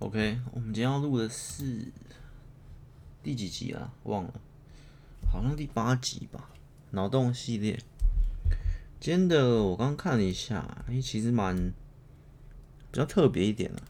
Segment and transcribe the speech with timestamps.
[0.00, 1.86] OK，我们今天要录的是
[3.22, 3.92] 第几集啊？
[4.02, 4.34] 忘了，
[5.30, 6.50] 好像第八集吧。
[6.90, 7.78] 脑洞系列，
[9.00, 11.56] 今天的我刚看了一下，哎、其实蛮
[12.90, 13.84] 比较特别一点的、啊。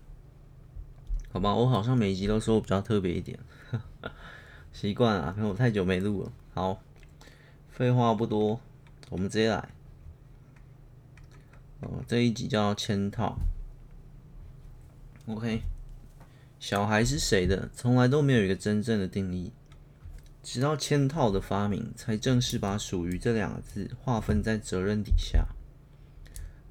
[1.32, 3.38] 好吧，我好像每一集都说我比较特别一点，
[4.72, 6.32] 习惯了，因为我太久没录了。
[6.52, 6.80] 好，
[7.70, 8.60] 废话不多，
[9.08, 9.68] 我们直接来。
[11.80, 13.36] 哦，这一集叫嵌套。
[15.26, 15.62] OK。
[16.66, 17.68] 小孩是谁的？
[17.74, 19.52] 从来都没有一个真正的定义，
[20.42, 25.46] 直到嵌套的发明，才正式把“属于”这两个字划分在责任底下。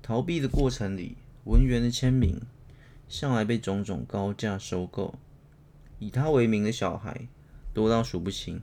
[0.01, 2.41] 逃避的过程里，文员的签名
[3.07, 5.13] 向来被种种高价收购，
[5.99, 7.27] 以他为名的小孩
[7.71, 8.59] 多到数不清。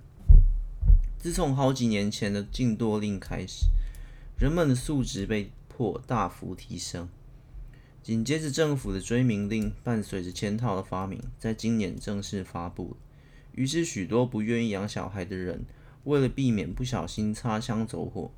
[1.17, 3.67] 自从好几年前的禁堕令开始，
[4.37, 7.09] 人们的素质被迫大幅提升。
[8.03, 12.97] 紧接着，政府的追名令伴随着嵌套的发明，在今年正式发布。
[13.53, 15.67] 于是，许多不愿意养小孩的人，
[16.05, 18.33] 为了避免不小心擦枪走火，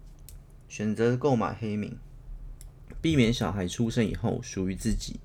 [0.68, 1.96] 选择购买黑名，
[3.00, 5.20] 避免小孩出生以后属于自己。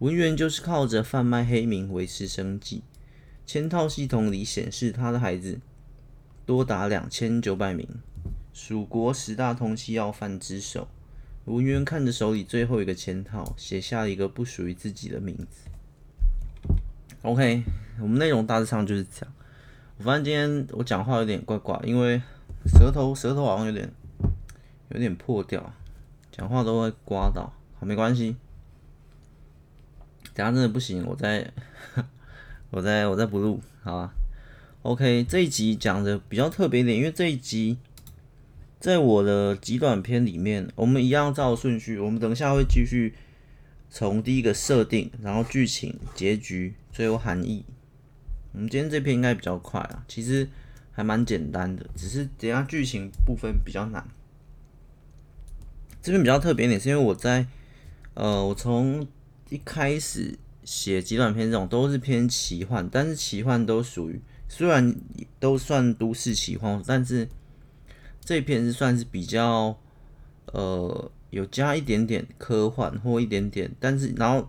[0.00, 2.82] 文员就是靠着贩卖黑名维持生计。
[3.46, 5.60] 嵌套系统里显示，他的孩子
[6.44, 7.86] 多达两千九百名，
[8.52, 10.88] 属国十大通缉要犯之首。
[11.44, 15.68] 文渊看着手里最后一个签套，写下一个不属于自己的名字。
[17.22, 17.64] OK，
[18.00, 19.34] 我们内容大致上就是这样。
[19.98, 22.22] 我发现今天我讲话有点怪怪，因为
[22.66, 23.92] 舌头舌头好像有点
[24.90, 25.74] 有点破掉，
[26.30, 27.52] 讲话都会刮到。
[27.78, 28.36] 好，没关系，
[30.34, 31.52] 等下真的不行，我再
[32.70, 34.14] 我再我再不录，好吧
[34.82, 37.78] ？OK，这一集讲的比较特别点，因为这一集。
[38.82, 42.00] 在我的极短篇里面，我们一样照顺序。
[42.00, 43.14] 我们等一下会继续
[43.88, 47.64] 从第一个设定，然后剧情、结局，最后含义。
[48.52, 50.48] 我们今天这篇应该比较快啊，其实
[50.90, 54.04] 还蛮简单的，只是等下剧情部分比较难。
[56.02, 57.46] 这边比较特别一点，是因为我在
[58.14, 59.06] 呃，我从
[59.48, 64.92] 一开始写极短篇这种都是偏奇幻，但是奇幻都属于虽然
[65.38, 67.28] 都算都市奇幻，但是。
[68.24, 69.76] 这篇是算是比较，
[70.46, 74.48] 呃，有加一点点科幻或一点点，但是然后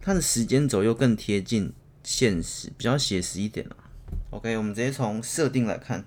[0.00, 1.72] 它的时间轴又更贴近
[2.04, 3.90] 现实，比较写实一点啊。
[4.30, 6.04] OK，我们直接从设定来看，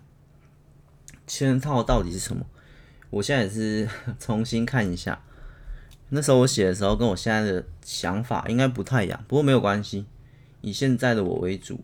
[1.27, 2.45] 嵌套到底是什么？
[3.09, 5.22] 我现在也是 重新看一下，
[6.09, 10.05] 那时候我写的时候跟我现在的想法应该不太一样，不过没有关系，
[10.61, 11.81] 以现在的我为主。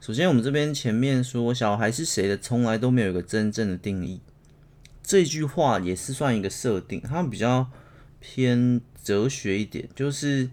[0.00, 4.20] 首先，我们这边前面说小孩是谁的，从来都没有一个真正的定义。
[5.12, 7.70] 这句话也是算一个设定，它比较
[8.18, 10.48] 偏哲学一点，就是，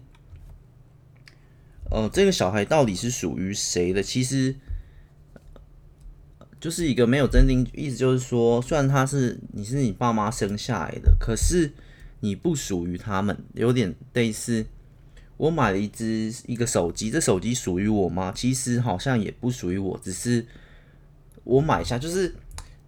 [1.90, 4.02] 呃，这个小孩到底是属于谁的？
[4.02, 4.54] 其实，
[6.60, 11.72] 就是一个没有真定，意思就是说，虽然他是你是你爸妈生下来的，可是
[12.20, 14.66] 你不属于他们，有点类似，
[15.38, 18.30] 我买了一只一个手机，这手机属于我吗？
[18.36, 20.44] 其实好像也不属于我，只是
[21.44, 22.34] 我买下就是。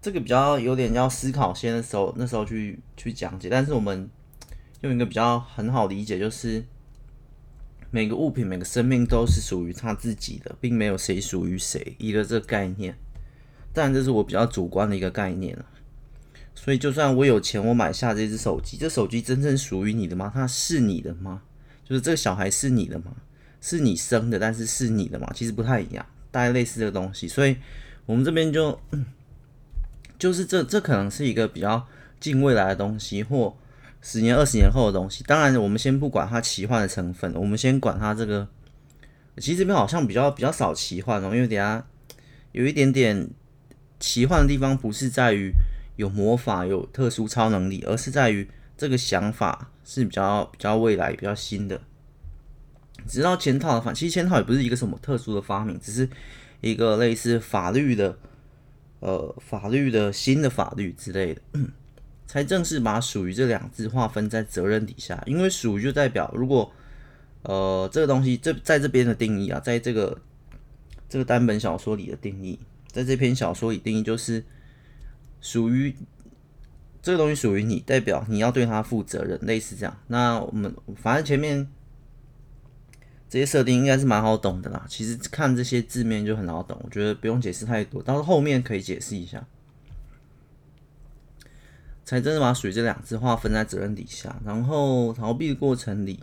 [0.03, 3.49] 这个比较有点要思考先的时候，那时候去去讲解。
[3.49, 4.11] 但是我们
[4.81, 6.65] 用一个比较很好理解，就是
[7.93, 12.99] 每个物品、每个生命都是属于他自己的，并没有谁属于谁一个这个概念。
[13.73, 15.57] 当然，这是我比较主观的一个概念。
[16.57, 20.33] 所以，就算我有钱，我买下这只手机，这手机真正属于你的吗？
[20.35, 21.43] 它是你的吗？
[21.85, 23.15] 就是这个小孩是你的吗？
[23.61, 25.31] 是你生的，但是是你的吗？
[25.33, 27.29] 其实不太一样，大概类似这个东西。
[27.29, 27.57] 所以
[28.05, 28.77] 我们这边就。
[30.23, 31.85] 就是这，这可能是一个比较
[32.21, 33.57] 近未来的东西，或
[34.01, 35.25] 十年、二十年后的东西。
[35.25, 38.47] 当然，我们先不管它奇幻的成分，我们先管它这个。
[39.39, 41.85] 其实这边好像比较比较少奇幻哦，因为等下
[42.53, 43.29] 有一点点
[43.99, 45.51] 奇幻的地方，不是在于
[45.97, 51.81] 有魔法、有特殊超能力，而是在于这个想法是比较比较未来、比较新的。
[53.09, 56.09] 直到嵌套的发，其实嵌套也不是一个什么特殊的发明，只是
[56.61, 58.17] 一个类似法律的。
[59.03, 61.43] 呃，法律的新的法律之类的，
[62.25, 65.21] 才正式把“属于”这两字划分在责任底下。
[65.27, 66.73] 因为“属于”就代表，如果
[67.43, 70.17] 呃这个东西这在这边的定义啊，在这个
[71.09, 72.61] 这个单本小说里的定义，
[72.93, 74.45] 在这篇小说里定义就是
[75.41, 75.93] 属于
[77.03, 79.99] 这个东西属于你，代表你要对它负责任，类似这样。
[80.07, 81.69] 那我们反正前面。
[83.33, 84.85] 这些设定应该是蛮好懂的啦。
[84.87, 88.03] 其实看这些字面就很好懂，我觉得不用解释太多。
[88.03, 89.43] 到后面可以解释一下，
[92.05, 94.39] 才真的把“属于”这两字划分在责任底下。
[94.45, 96.21] 然后逃避的过程里，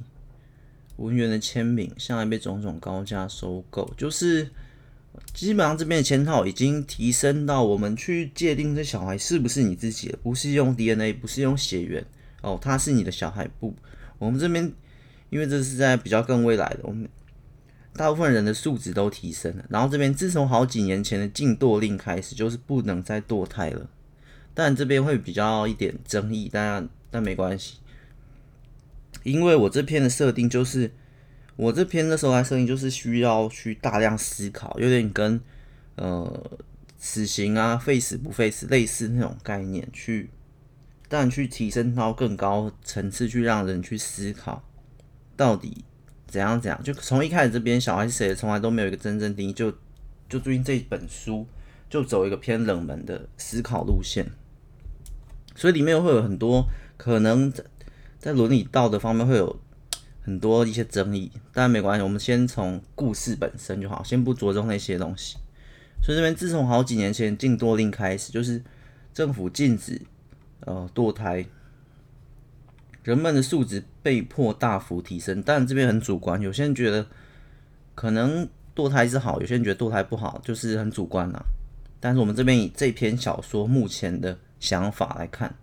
[0.97, 4.47] 文员的签名，向来被种种高价收购，就是
[5.33, 12.05] 基本上这边的签套已经提升到我们去界定这小孩是不是你自己的，不是用 DNA，不是用血缘
[12.43, 13.73] 哦，他是你的小孩不？
[14.19, 14.71] 我们这边
[15.29, 17.07] 因为这是在比较更未来的，我们
[17.93, 23.89] 大部分人的素质都提升了，然后这边自从好几年前的禁堕令开始，就是不能再堕胎了，
[24.53, 27.79] 但这边会比较一点争议，但但没关系。
[29.23, 30.91] 因为我这篇的设定就是，
[31.57, 35.41] 我这篇的时候来设定就是需要去大量思考，有点跟
[35.95, 36.57] 呃
[36.97, 40.29] 死刑啊废死不废死类似那种概念去，
[41.09, 44.63] 但去提升到更高层次，去让人去思考
[45.39, 45.85] 到底
[46.27, 46.83] 怎样怎样。
[46.83, 49.71] 就从一开始这边小孩是谁，从来都没有一个真正定义，就
[50.27, 51.47] 就最近这本书
[51.89, 54.25] 就走一个偏冷门的思考路线，
[55.55, 56.65] 所以里面会有很多
[56.97, 57.53] 可能。
[58.21, 59.57] 在伦理道德方面会有
[60.21, 65.37] 很多一些争议，但没关系，我们先从故事本身就好，先不着重那些东西。
[66.03, 68.61] 所以这边自从好几年前禁堕令开始，就是
[69.13, 70.01] 政府禁止
[70.65, 71.45] 呃堕胎，
[73.09, 75.41] 人们的素质被迫大幅提升。
[75.43, 77.07] 但这边很主观，有些人觉得
[77.95, 81.43] 可能堕胎是好，有些人觉得堕胎不好，就是很主观啊。
[81.99, 85.55] 但是我们这边以这篇小说目前的想法来看。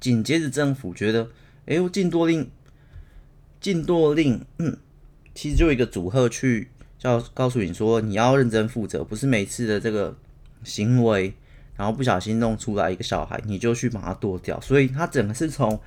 [0.00, 1.30] 紧接着，政府觉得，
[1.66, 2.50] 哎呦，禁堕令，
[3.60, 4.76] 禁堕令，嗯，
[5.32, 6.68] 其实就一个组合去
[6.98, 10.16] 叫告诉你说，你要认真负责，不是每次的这个
[10.64, 11.32] 行为，
[11.76, 14.60] 然后不小心弄出来一个小孩，你就去把它堕掉。
[14.60, 15.80] 所以，它整个是从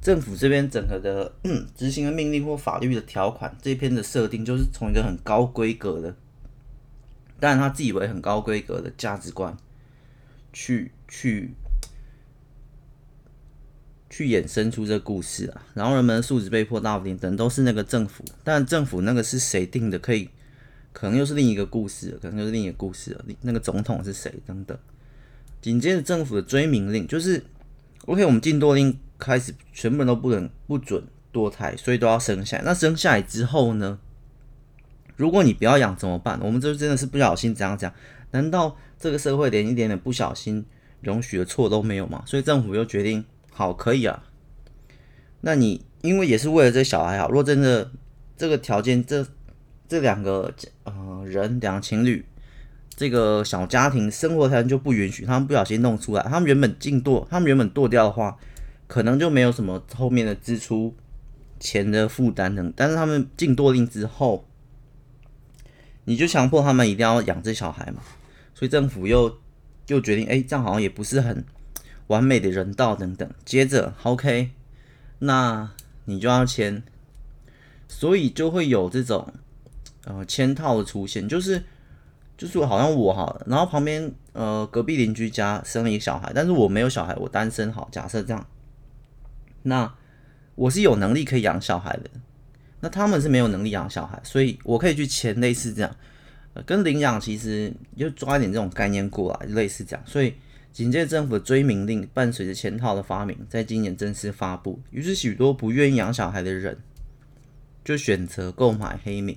[0.00, 1.32] 政府这边整个的
[1.76, 6.14] 执行的命令或法律的条款这篇的设定，就是从一个很高规格的，
[7.38, 9.56] 当然他自以为很高规格的价值观
[10.52, 11.50] 去去。
[14.12, 20.00] 去衍生出这个故事啊，然后人们的素质被迫大幅提升，等都是那个政府，但政府那个是谁定的？
[20.00, 20.28] 可以，
[20.92, 23.24] 可能又是另一个故事，可能又是另一个故事了。
[23.42, 24.34] 那个总统是谁？
[24.44, 24.76] 等等。
[25.62, 27.40] 紧接着政府的追名令就是
[28.06, 32.62] ，OK，我们禁多令开始，全部人都不能不准堕胎，所以都要生下来。
[32.64, 33.98] 那生下来之后呢？
[35.16, 36.40] 如果你不要养怎么办？
[36.42, 37.92] 我们这真的是不小心怎样讲？
[38.30, 40.64] 难道这个社会连一点点不小心
[41.02, 42.22] 容许的错都没有吗？
[42.26, 43.24] 所以政府又决定。
[43.52, 44.24] 好，可以啊。
[45.42, 47.90] 那你因为也是为了这小孩好，若真的
[48.38, 49.26] 这个条件，这
[49.86, 52.24] 这两个呃人，两个情侣，
[52.96, 58.38] 这个小家庭生活条件就不允许，他们不小心弄出来，他们原本禁堕，他们原本堕掉的话，
[58.90, 60.92] 可能就没有什么后面的支出、
[61.60, 62.72] 钱的负担等。
[62.74, 64.44] 但是他们禁堕令之后，
[66.06, 68.02] 你就强迫他们一定要养这小孩嘛，
[68.52, 69.38] 所以政府又
[69.86, 71.44] 又决定，哎，这样好像也不是很。
[72.08, 74.50] 完美的人道等等，接着 OK，
[75.20, 75.70] 那
[76.06, 76.82] 你就要签，
[77.86, 79.32] 所以就会有这种
[80.06, 81.62] 呃签套的出现，就是
[82.36, 88.44] 就是好像我好了，然后旁边呃隔壁邻居家生了一个小孩，但是我没有小孩，我单身好，假设这样，
[89.62, 89.94] 那
[90.54, 92.10] 我是有能力可以养小孩的，
[92.80, 95.96] 那他们是没有能力养小孩，所以我可以去签类似这样，
[96.64, 100.34] 跟领养其实就抓一点这种概念过来，类似这样，所以。
[100.72, 104.80] 紧接着，政府的追名令伴随着签套的发明，在今年正式发布。
[104.92, 106.78] 于是，许多不愿意养小孩的人
[107.84, 109.36] 就选择购买黑名。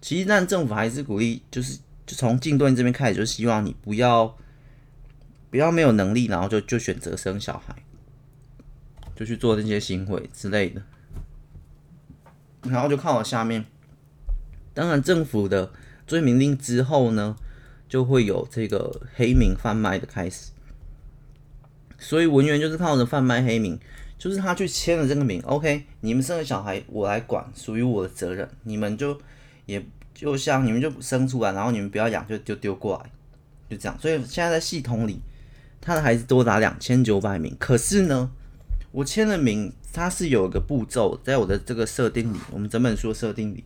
[0.00, 4.32] 其实，但政府还是鼓励，就是就从禁断这边开始，就希望你不要
[5.50, 7.74] 不要没有能力，然后就就选择生小孩，
[9.22, 10.82] 就去做那些行为之类的。
[12.62, 13.64] 然后就看我下面，
[14.74, 15.70] 当然，政府的
[16.08, 17.36] 追名令之后呢，
[17.88, 20.50] 就会有这个黑名贩卖的开始，
[21.98, 23.78] 所以文员就是靠着贩卖黑名，
[24.18, 29.16] 就是他去签了这个名，OK，你们生了小孩我来管，属于我的责任，你们就
[29.66, 33.10] 也就像你们就生出来，然后你们不要养就就丢过来，
[33.70, 33.96] 就这样。
[34.00, 35.20] 所以现在在系统里，
[35.80, 38.30] 他的孩子多达两千九百名，可是呢，
[38.92, 43.64] 我签了名，它是有一个步骤，在我的这个设定里，我们整本书的设定里，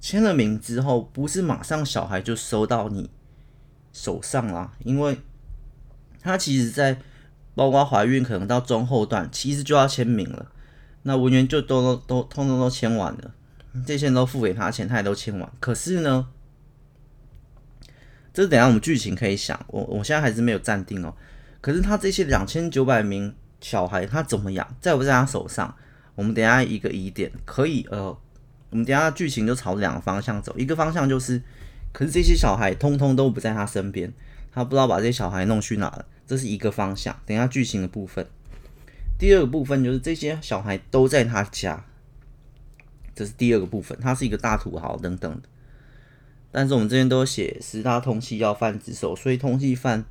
[0.00, 3.08] 签了名之后，不是马上小孩就收到你。
[3.90, 5.18] 手上啦，因为
[6.20, 7.00] 他其实在
[7.54, 10.52] 包括怀孕可能到中后段，其实就要签名了。
[11.02, 13.34] 那文员就都都都通通都签完了，
[13.86, 15.50] 这些都付给他钱，他也都签完。
[15.58, 16.28] 可是呢，
[18.32, 21.14] 这等下我们剧情可以想，我我现在还是没有暂定哦。
[21.60, 25.74] 可是他这些两千九百名小孩，他怎么养，在不在他手上？
[26.14, 28.06] 我们等下一个疑点可以呃，
[28.70, 31.42] 我们等下剧情就朝两个方向走，一个方向就是。
[31.90, 34.12] 可是这些小孩通通都不在他身边，
[34.52, 37.18] 他不知道把这些小孩弄去哪了，这是一个方向。
[37.24, 38.24] 等下剧情的部分，
[39.18, 41.86] 第二个部分就是这些小孩都在他家，
[43.14, 45.40] 这是第二个部分，他是一个大土豪等等。
[46.52, 50.04] 但是我们这边都写十大通缉要犯之首，所以通缉犯，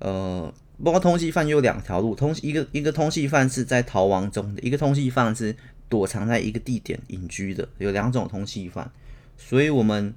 [0.00, 5.54] 呃，包括通缉犯有两条路，通一个一个通缉犯是在逃亡中的，一个通缉犯是
[5.88, 8.90] 躲藏在一个地点隐居的，有两种通缉犯。
[9.36, 10.14] 所以我们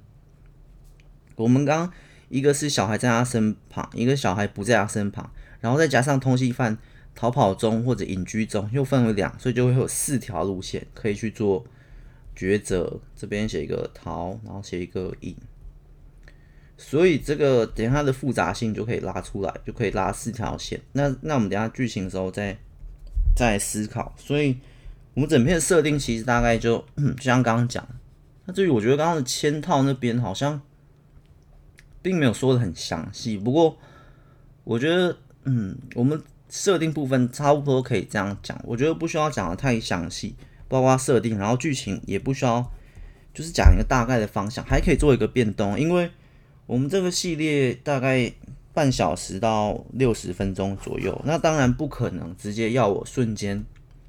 [1.36, 1.92] 我们刚
[2.28, 6.76] 一个是小孩在他身旁，一个小孩不在他身旁，然后再加上通缉犯
[7.14, 11.64] 逃跑中或者隐居中，又分为两，所以就会有四条路线可以去做。
[12.36, 15.34] 抉择这边写一个逃，然后写一个隐，
[16.78, 20.80] 所以这个等下它的复杂性就可以拉出来，就可以拉四条线。
[20.92, 22.56] 那那我们等下剧情的时候再
[23.36, 24.14] 再思考。
[24.16, 24.56] 所以
[25.12, 27.86] 我们整篇的设定其实大概就就像刚刚讲，
[28.46, 30.58] 那至于我觉得刚刚的嵌套那边好像
[32.00, 33.76] 并没有说的很详细，不过
[34.64, 36.18] 我觉得嗯，我们
[36.48, 40.34] 设定部分差不多可以这样讲，我觉得不需要讲的太详细。
[40.70, 42.70] 包括设定，然后剧情也不需要，
[43.32, 45.80] 就是讲一个大概的方向，还可以做一个变动。
[45.80, 46.10] 因为
[46.68, 48.30] 我们这个系列大概
[48.74, 53.56] 半小时到六十分钟左右，那当然不可能直接要我瞬间，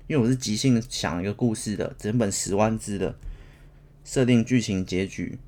[0.08, 3.16] 因为我是即兴想一个故事的，整本十万字的
[4.04, 5.40] 设定剧情结局，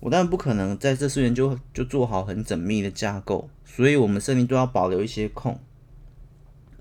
[0.00, 5.58] 我当然不可能在这瞬间就就做好很缜密的架构，所以我们设定都要保留一些空，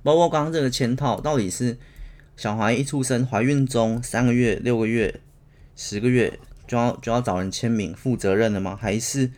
[0.03, 1.77] 包括刚刚这个嵌套到底是。
[2.37, 5.19] 小孩一出生，怀孕中三个月、六个月、
[5.75, 6.39] 十个月
[6.71, 8.77] 就要就要找人签名负责任的吗？
[8.79, 9.29] 还是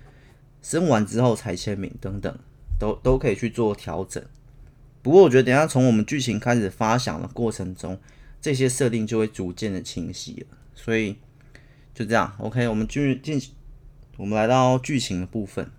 [0.61, 1.91] 生完之后才签名？
[1.99, 2.37] 等等，
[2.77, 4.23] 都都可以去做调整。
[5.01, 7.99] 不过我觉得，等下从我们剧情开始发想的过程中，
[8.39, 10.57] 这些设定就会逐渐的清晰了。
[10.75, 11.17] 所以
[11.95, 13.41] 就这样，OK，我们进进，
[14.17, 15.71] 我们来到剧情的部分，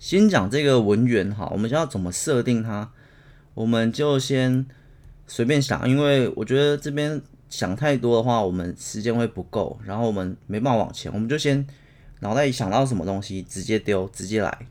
[0.00, 2.90] 先讲这个文员哈，我们要怎么设定它？
[3.54, 4.66] 我们就先。
[5.26, 7.18] 随便想，因为我觉得这边
[7.56, 11.64] 想太多的话，我们时间会不够，然后我们没办法往前，我们就先
[12.18, 14.66] 脑袋里想到什么东西直接丢，直接来，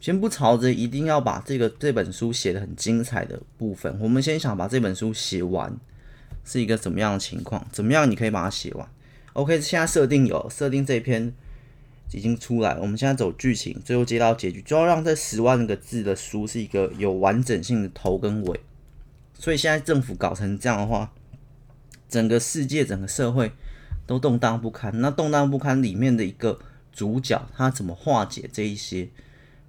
[0.00, 5.78] 先不朝着一定要把这个这本书写的很精彩的部分，我们先想把这本书写完
[6.44, 8.88] 是一个怎么样的情况，怎么样你可以把它写完。
[9.34, 11.32] OK，现在设定有设定这篇
[12.12, 18.58] 已经出来，我们现在走剧情，最后接到结局，就要让这十万个字的书是一个有完整性的头跟尾。
[19.38, 21.12] 所以现在政府搞成这样的话，
[22.10, 23.52] 整个世界、整个社会
[24.06, 25.00] 都动荡不堪。
[25.00, 26.58] 那动荡不堪里面的一个
[26.92, 29.08] 主角，他怎么化解这一些？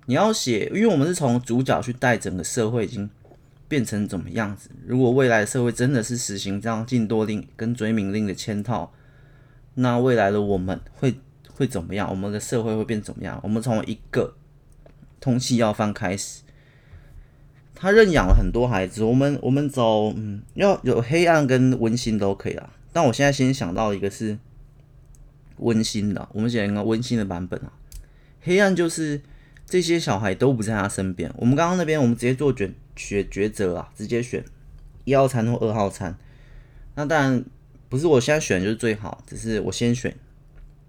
[0.07, 3.09] 你要写，因为我们是从主角去带整个社会已经
[3.67, 4.71] 变成怎么样子。
[4.85, 8.91] 如果未来社会真的是实行这样禁多令跟追名令的嵌套，
[9.75, 11.15] 那未来的我们会
[11.53, 12.09] 会怎么样？
[12.09, 13.39] 我们的社会会变怎么样？
[13.43, 14.33] 我们从一个
[15.19, 16.41] 通气要犯开始。
[17.81, 22.69] 他认养了很多孩子，我们我们走，嗯，要有黑暗跟温馨都可以啦。
[22.93, 24.37] 但我现在先想到一个是
[25.57, 27.73] 温馨的，我们选一个温馨的版本啊。
[28.41, 29.19] 黑暗就是
[29.65, 31.33] 这些小孩都不在他身边。
[31.37, 34.45] 我们刚刚那边我们直接做选选抉择啊，直接选
[35.05, 36.15] 一号餐或二号餐。
[36.93, 37.43] 那当然
[37.89, 40.15] 不是我现在选就是最好，只是我先选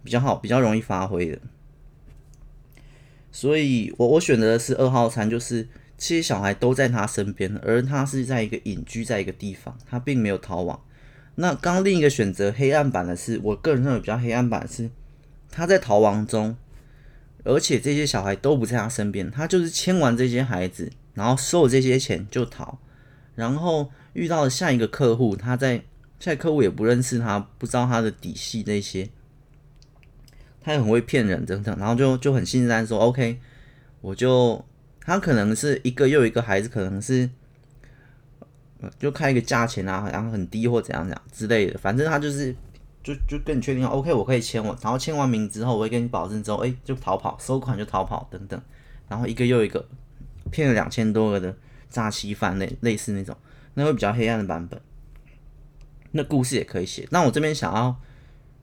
[0.05, 1.39] 比较好，比较容易发挥的。
[3.31, 5.67] 所以我我选择的是二号餐，就是。
[6.03, 10.83] 这些小孩都在他身边，而他是在一个隐居在一个地方，他并没有逃亡。
[11.37, 14.91] 那刚刚另一个选择黑暗版的是，我个人认为比较黑暗版的是
[15.49, 16.57] 他在逃亡中，
[17.45, 22.81] 而且这些小孩都不在他身边，他就是牵完这些孩子，然后收了这些钱就逃，
[23.37, 25.85] 然后遇到了下一个客户，他在
[26.19, 29.09] 下一客户也不认识他，不知道他的底细这些，
[30.61, 33.39] 他也很会骗人等等，然后就就很信任说 OK，
[34.01, 34.65] 我就。
[35.05, 37.29] 他可能是一个又一个孩子，可能是
[38.99, 42.55] 就开一个价钱啊，然后很低或怎样怎样之类的，反正他就是
[43.03, 48.61] 就就跟你确定，OK，我可以签我，然后签完名之后，我会跟你保证之后，哎，就逃跑，收款就逃跑等等，
[49.09, 49.85] 然后一个又一个
[50.51, 51.57] 骗了两千多个的
[51.91, 53.37] 诈欺犯类类似那种，
[53.75, 54.81] 那会比较黑暗的版本。
[56.13, 57.97] 那故事也可以写，那我这边想要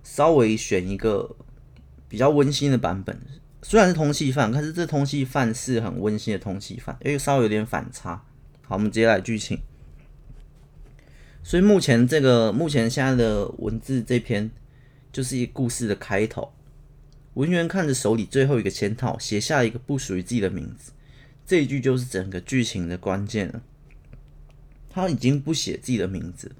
[0.03, 1.36] 稍微选一个
[2.08, 3.19] 比较温馨的版本。
[3.70, 8.16] 虽然是通缉犯，但是这通缉犯是很温馨的通缉犯，因为稍微有点反差。
[8.64, 9.60] 好，我们直接来剧情。
[11.44, 14.50] 所以目前这个目前现在的文字这篇
[15.12, 16.52] 就是一个故事的开头。
[17.36, 20.92] 文员看着手里最后一个签套，写下一个不属于自己的名字。
[21.46, 23.62] 这一句就是整个剧情的关键了。
[24.90, 26.52] 他已经不写自己的名字，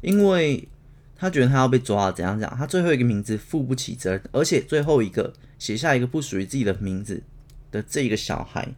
[0.00, 0.68] 因为。
[1.18, 2.54] 他觉得他要被抓了，怎样讲？
[2.56, 7.22] 他最后一个名字负不起责任，而且最后一个写下一个不属于自己的名字
[7.70, 8.68] 的这个小孩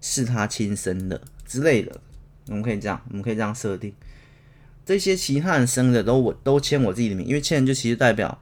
[0.00, 2.00] 是他亲生的之类的。
[2.46, 3.92] 我们可以这样，我们可以这样设定。
[4.84, 8.38] 这些其他人生的都我都签我自己的名，因为签就其实代表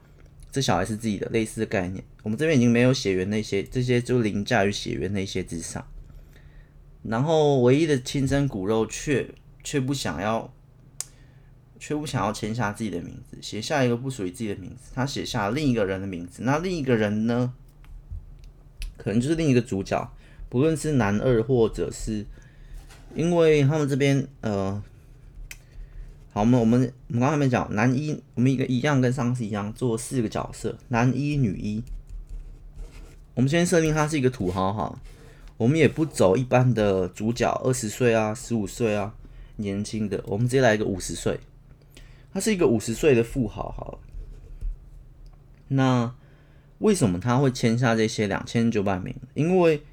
[0.51, 2.03] 这小孩是自己的，类似的概念。
[2.21, 5.85] 我们这边已经没有血缘那些，这些就凌驾于血缘那些之上。
[7.01, 9.25] 然后唯一的亲生骨肉却
[9.63, 10.53] 却不想要，
[11.85, 16.43] 却不想要签下自己的名字，写下一个不属于自己的名字，他写下另一个人的名字。
[16.43, 17.53] 那另一个人呢，
[18.95, 20.09] 可能就是另一个主角，
[20.47, 22.25] 不论是男二或者是，
[23.13, 24.81] 因为他们这边呃。
[26.31, 31.83] 好，我们我们我们刚才没讲男一，我们一个一样跟上次一样做四个角色，男一女一。
[33.35, 34.99] 我们先设定他是一个土豪哈，
[35.57, 39.13] 我们也不走一般的主角二十岁啊、十五岁啊
[39.57, 41.39] 年轻的，我们直接来一个五十岁，
[42.33, 43.99] 他是一个五十岁的富豪哈。
[45.67, 46.15] 那
[46.79, 49.15] 为什么他会签下这些两千九百名？
[49.33, 49.83] 因为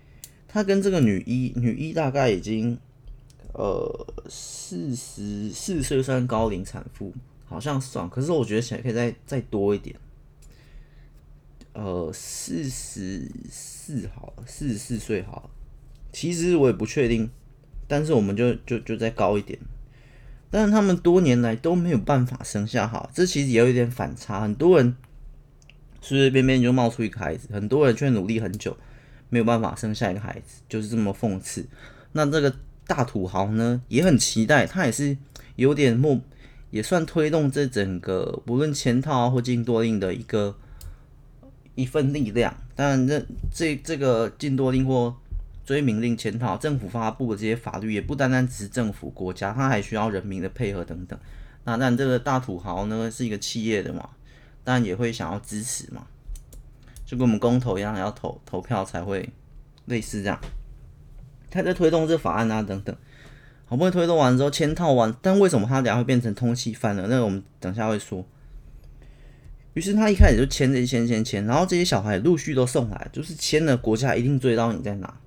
[0.49, 2.79] 他跟这个女一，女一大概已经。
[3.53, 7.13] 呃，四十四岁算高龄产妇，
[7.45, 9.97] 好像算，可是我觉得现在可以再再多一点。
[11.73, 15.51] 呃，四十四好了，四十四岁好。
[16.13, 17.29] 其实我也不确定，
[17.89, 19.59] 但是我们就就就再高一点。
[20.51, 24.41] 但是他们多年来都没有办法生下好，这其实也有一点反差。
[24.41, 24.97] 很多人
[26.01, 28.77] 随随便便就冒出一个孩子，很多人却努力很久
[29.29, 31.67] 没有办法生下一个孩子，就是这么讽刺。
[32.13, 32.55] 那这个。
[32.87, 35.17] 大土豪呢也很期待，他也是
[35.55, 36.21] 有点莫，
[36.73, 40.57] 也算推动这整个不论前套或禁多令的一个
[41.77, 42.53] 一份力量。
[42.75, 45.15] 当然，这这这个禁多令或
[45.71, 51.17] 追名令签套，政府发布的这些法律也不单单只是政府国家，他还需要人民的配合等等。
[51.63, 54.11] 那但这个大土豪呢是一个企业的嘛，
[54.65, 56.09] 当然也会想要支持嘛，
[57.07, 59.29] 就跟我们公投一样，要投投票才会
[59.85, 60.41] 类似这样。
[61.49, 62.93] 他在推动这法案啊，等等，
[63.65, 67.07] 好不容易推动完之后签套完，但为什么他俩会变成通缉犯呢？
[67.09, 68.27] 那我们等下会说。
[69.75, 75.21] 于是他一开始就签这些签签签，然后这些小孩陆续都送来，就是签了，国家一定追到你在哪，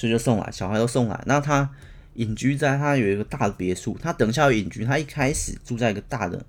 [0.00, 1.22] 所以就送来，小孩都送来。
[1.26, 1.70] 那他
[2.14, 6.42] 隐居在他有一个大的别墅，他等一下有隐居，他一开始住在一个大的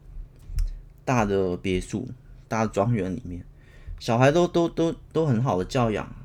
[1.03, 2.07] 大的别墅、
[2.47, 3.43] 大的庄园里面，
[3.99, 6.15] 小孩都都都都很好的教养。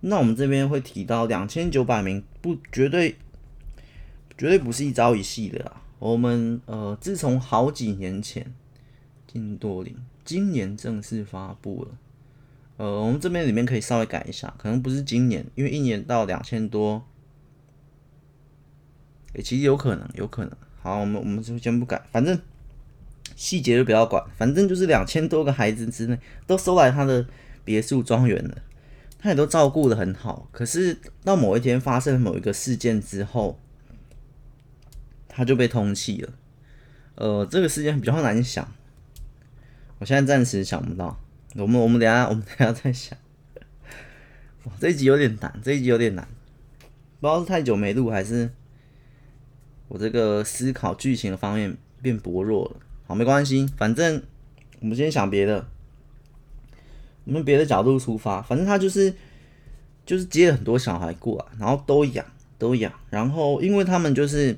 [0.00, 3.16] 那我们这边会提到两千九百名，不绝对，
[4.36, 5.80] 绝对不是一朝一夕的啦。
[5.98, 8.52] 我们呃，自从好几年前
[9.26, 11.96] 金多林，今年正式发布了。
[12.76, 17.06] 呃，我们这边里面可以稍微改一下，可能不是今年，因为一年到两千多，
[19.34, 20.56] 也、其实有可能，有可能。
[20.82, 22.38] 好，我们我们就先不改，反正
[23.36, 27.24] 细节就不要管，反正就是两千多个孩子之内都收来他的
[27.64, 28.58] 别墅庄园了。
[29.18, 33.58] 他也都照顾的很好，可是到某一天发生某一个事件之后，
[35.26, 36.32] 他就被通缉了。
[37.14, 38.70] 呃，这个事件比较难想，
[39.98, 41.23] 我现在暂时想不到。
[41.56, 43.16] 我们我们等下 我们等下再想。
[44.64, 46.26] 哇，这一集有点难，这一集有点难，
[47.20, 48.50] 不知道是太久没录还是
[49.88, 52.76] 我这个思考剧情的方面变薄弱了。
[53.06, 54.22] 好，没关系，反正
[54.80, 55.66] 我们先想别的。
[57.26, 59.14] 我们别的角度出发，反正他就是
[60.04, 62.22] 就是接了很多小孩过来，然后都养
[62.58, 64.54] 都养，然后因为他们就是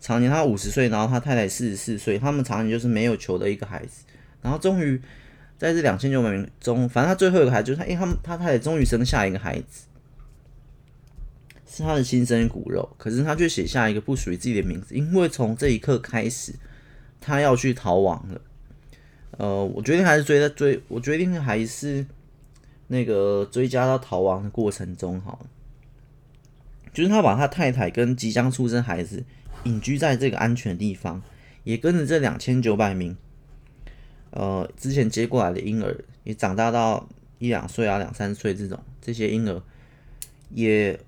[0.00, 4.02] 常年他五十岁，然后他太太四十四岁，他们常年就是没有求的一个孩子，
[4.42, 5.00] 然后终于
[5.58, 9.86] 在这两千九百名中，反正他最后一个孩子就是他，因为他们他太太终于生下一个孩子，
[11.68, 16.54] 是他的亲生骨肉，可是他却写下一个不属于自己的名字，因为从这一刻开始，
[17.20, 18.40] 他要去逃亡了。
[19.32, 22.06] 呃，我决定还是追在追，我决定还是
[22.86, 25.46] 那个追加到逃亡的过程中，好了，
[26.92, 29.24] 就是他把他太太跟即将出生孩子
[29.64, 31.20] 隐居在这个安全的地方，
[31.64, 33.16] 也跟着这两千九百名，
[34.30, 39.62] 呃，之前接过来的婴儿也长大到一两岁啊，两三岁这种这些婴儿
[40.50, 40.98] 也。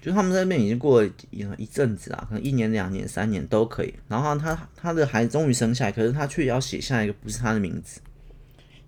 [0.00, 1.10] 就他们在那边已经过了
[1.56, 3.92] 一阵子啊，可能一年、两年、三年都可以。
[4.06, 8.00] 然后他他的孩子终于生下来，可是他却要写下一个不是他的名字，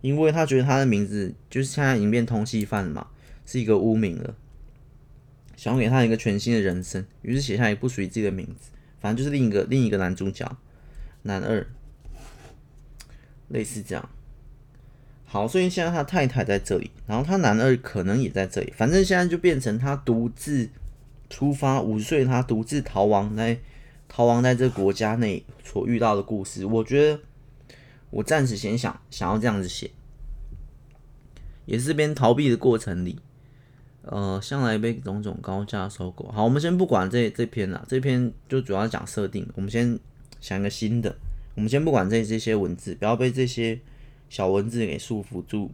[0.03, 3.09] 因为他觉得他的名字就是现在已经变通缉犯了嘛，
[3.45, 4.37] 是一个污名了，
[5.57, 10.57] 想要给他一个全新的人生，于是写下一个不属于自己的名字，反正就是另一个另一个男主角，
[11.23, 11.67] 男二，
[13.51, 14.09] 类似这样。
[15.27, 20.69] 好，所以现在他太太在这里，然后他男二可能也在这里，反正现在就变成他独自。
[21.33, 23.57] 出发五岁，他独自逃亡在
[24.09, 27.21] 逃亡在这国家内所遇到的故事，我觉得
[28.11, 29.93] 我暂时先想想要这样子写，
[31.67, 33.21] 也是边逃避的过程里，
[34.03, 36.29] 呃，向来被种种高价收购。
[36.33, 39.97] 好，我们先不管这这篇了，这篇就主要讲设定，我们先
[40.41, 41.17] 想一个新的。
[41.61, 43.79] 我们先不管这这些文字，不要被这些
[44.31, 45.71] 小文字给束缚住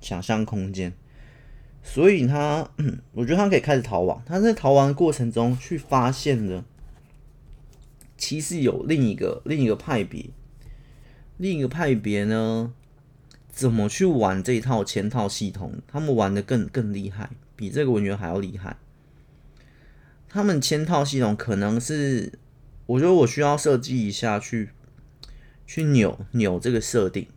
[0.00, 0.94] 想象空间。
[1.82, 2.66] 所以他，
[3.12, 4.22] 我觉得他可以开始逃亡。
[4.24, 6.64] 他在逃亡的过程中，去发现了
[8.16, 10.30] 其实有另一个另一个派别，
[11.36, 12.72] 另一个派别呢，
[13.50, 15.82] 怎么去玩这一套嵌套系统？
[15.86, 18.78] 他们玩的更更厉害，比这个文员还要厉害。
[20.30, 22.38] 他们嵌套系统可能是，
[22.86, 24.70] 我觉得我需要设计一下去，
[25.70, 27.28] 去扭扭这个设定，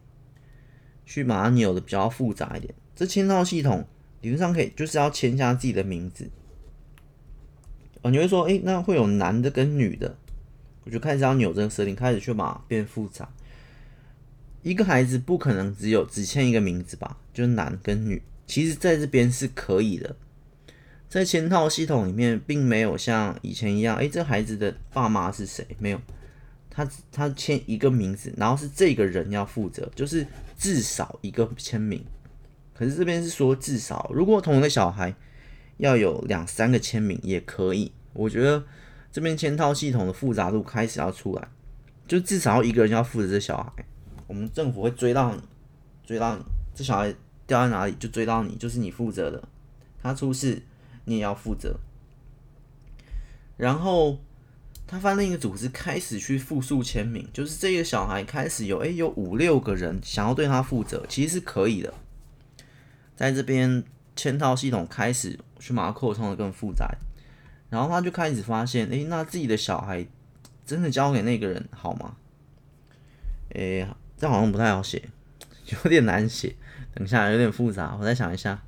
[1.06, 2.74] 去把它扭的比较复杂一点。
[2.96, 3.88] 这嵌套系统
[4.22, 6.28] 理论上可以，就是要签下自己的名字。
[8.02, 10.18] 哦，你会说，诶，那会有男的跟女的，
[10.84, 13.30] 我就开始要扭这个设定，开始去把它变复杂。
[14.64, 17.20] 一个孩子不可能只有只签一个名字吧？
[17.32, 20.16] 就是男跟女，其实在这边是可以的。
[21.08, 25.64] 在嵌套系统里面，并没有像以前一样，诶，这孩子的爸妈是谁？
[25.78, 26.02] 没有，
[26.74, 30.26] 他他签一个名字，然后是这个人要负责，就是
[30.58, 32.04] 至少一个签名。
[32.74, 35.14] 可是这边是说至少，如果同一个小孩
[35.78, 37.92] 要有两三个签名也可以。
[38.14, 38.64] 我觉得
[39.12, 41.48] 这边签套系统的复杂度开始要出来，
[42.08, 43.86] 就至少要一个人要负责这小孩。
[44.28, 45.42] 我们政府会追到你，
[46.06, 47.14] 追到你，这小孩
[47.46, 49.48] 掉在哪里就追到你，就是你负责的。
[50.02, 50.62] 他出事。
[51.06, 51.78] 你也要负责。
[53.58, 54.18] 然后
[54.94, 61.92] 他翻另一个组织开始去复数签名，就是这个小孩开始有诶、有五六个人想要对他负责，其实是可以的。
[63.16, 63.84] 在这边
[64.16, 66.88] 嵌套系统开始去把它扩充的更复杂，
[67.72, 70.06] 然后他就开始发现，诶、那自己的小孩
[70.64, 72.16] 真的交给那个人好吗？
[73.56, 75.10] 诶、这好像不太好写，
[75.84, 76.56] 有点难写。
[76.94, 78.62] 等一下，有点复杂，我再想一下。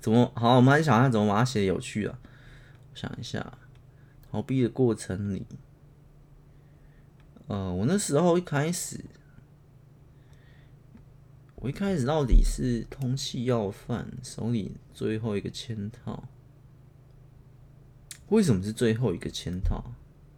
[0.00, 0.56] 怎么好？
[0.56, 2.18] 我们还想一下怎么把它写得有趣啊？
[2.92, 3.52] 我想一下，
[4.32, 5.44] 逃避的过程里，
[7.48, 9.04] 呃，我那时候一开始，
[11.56, 16.24] 我一开始到底是通气要犯手里最后一个签套，
[18.30, 19.92] 为什么是最后一个签套？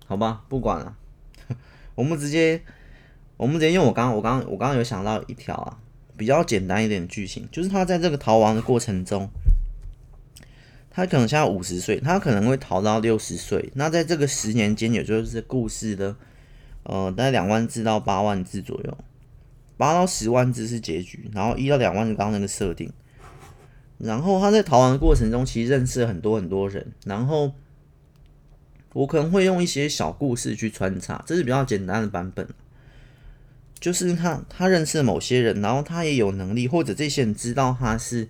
[0.06, 0.98] 好吧，不管了，
[1.94, 2.64] 我们直接，
[3.36, 5.80] 我们直接用我刚我刚刚我刚刚有想到一条啊，
[6.16, 9.30] 比较简单一点的剧情，就是他在这个逃亡的过程中。
[10.96, 13.72] 他可能现在五十岁，他可能会逃到六十岁。
[13.74, 16.14] 那在这个十年间，也就是故事的
[16.84, 18.96] 呃，大概两万字到八万字左右，
[19.76, 22.92] 八到十万字是结局，然后一到两万字刚刚那个设定。
[23.98, 26.92] 然后他在逃亡的过程中，其实认识了很多很多人。
[27.04, 27.52] 然后
[28.92, 32.46] 我可能会用一些小故事去穿插，这是比较简单的版本。
[33.80, 38.28] 就是他他认识了某些人，然后他也有能力，或者这些人知道他是。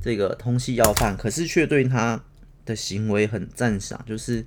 [0.00, 2.24] 这个通缉要犯，可是却对他
[2.64, 4.44] 的行为很赞赏，就是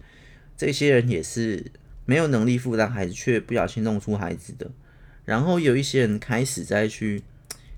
[0.58, 1.72] 这些人也是
[2.06, 4.72] 没有能力负担孩子，却不小心弄出孩子的。
[5.26, 7.22] 然后有一些人开始在去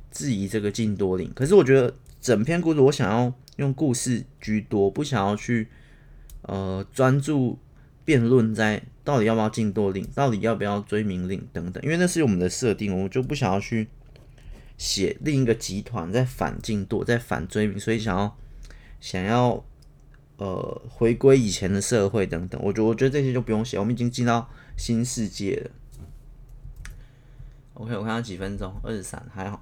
[0.10, 5.68] 质疑这个禁多令，可是我觉得整篇故事我想要用故事居多，不想要去
[6.44, 7.60] 呃专注
[8.04, 13.88] 辩论在到底要不要禁多令，到底要不要追名令等等，因为那是我们的设定，我就不想要去。
[14.78, 18.38] 写另一个集团在反进度，在反追名，所以想要
[19.00, 19.64] 想要
[20.38, 22.60] 呃回归以前的社会等等。
[22.64, 25.72] 我觉得我觉得这些就不用写，我们已经进到新世界了。
[27.76, 29.62] OK，我看到几分钟，二十三还好。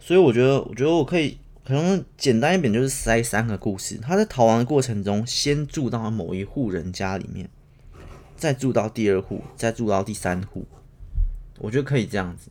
[0.00, 3.98] 所以我觉得我觉得我可以可能简单一点，就是塞三个故事。
[3.98, 7.48] 他在逃亡的过程中，先住到某一户人家里面，
[8.36, 10.66] 再住到第二户，再住到第三户。
[11.58, 12.50] 我觉得可以这样子。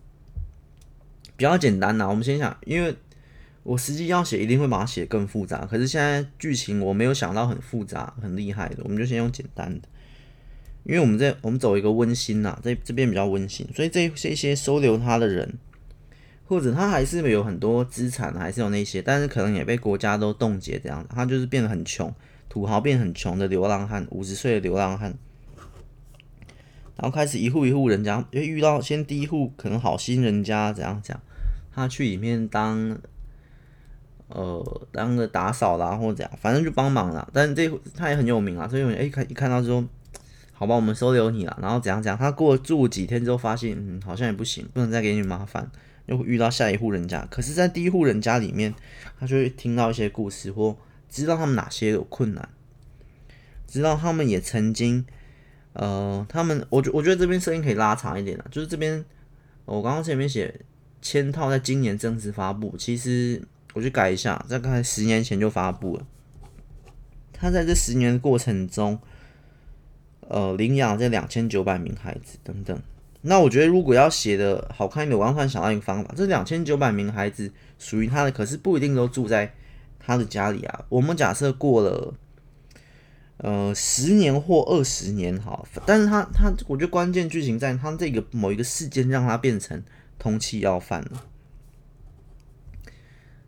[1.42, 2.96] 比较简单呐，我们先想，因为
[3.64, 5.66] 我实际要写，一定会把它写更复杂。
[5.66, 9.88] 可是现在剧情我没有想到很复杂、很厉害的，我们就先用简单的。
[10.84, 15.58] 因为我们这我们走一个温馨呐，这这边比较温馨，所以这这些收留他的人，
[16.46, 22.14] 或者他还是有很多资产，还是有那些，但是可能也被国家都冻结这样，他就是变得很穷，
[22.50, 25.18] 土豪变很穷的流浪汉，五十岁的流浪汉。
[26.98, 31.20] 然后开始一户一户人家，因为遇到先第一户可能好心人家怎样讲。
[31.74, 33.00] 他去里面当，
[34.28, 37.28] 呃，当个打扫啦，或者怎样，反正就帮忙啦。
[37.34, 39.84] 但这他也很有名啊，所以哎，看一看到之后，
[40.52, 41.58] 好吧，我们收留你了。
[41.62, 45.72] 然后怎样怎样，他过住几天之后发现，嗯，好像也不行，不能再给你麻烦，
[46.08, 47.26] 又遇到下一户人家。
[47.32, 48.74] 可是，在第一户人家里面，
[49.20, 50.78] 他就会听到一些故事，或
[51.10, 52.50] 知道他们哪些有困难，
[53.66, 55.06] 知道他们也曾经，
[55.74, 59.04] 呃，他们，我觉我觉得这边声音可以拉长一点啊，就是这边，
[59.66, 60.62] 我刚刚前面写。
[61.02, 63.42] 签套在今年正式发布，其实
[63.74, 66.06] 我去改一下，在刚才十年前就发布了。
[67.34, 69.00] 他在这十年的过程中，
[70.28, 72.80] 呃领养这两千九百名孩子等等。
[73.22, 79.54] 那我觉得如果要写的好看一点，我刚才想到一个方法，这两千九百名孩子属于他的，可是不一定都住在
[80.00, 80.86] 他的家里啊。
[80.90, 82.14] 我们假设过了。
[83.44, 89.82] 呃，十年或二十年好，但是他他，我觉得关键剧情在他这个某一个事件让他变成
[90.22, 91.26] 通气要犯了。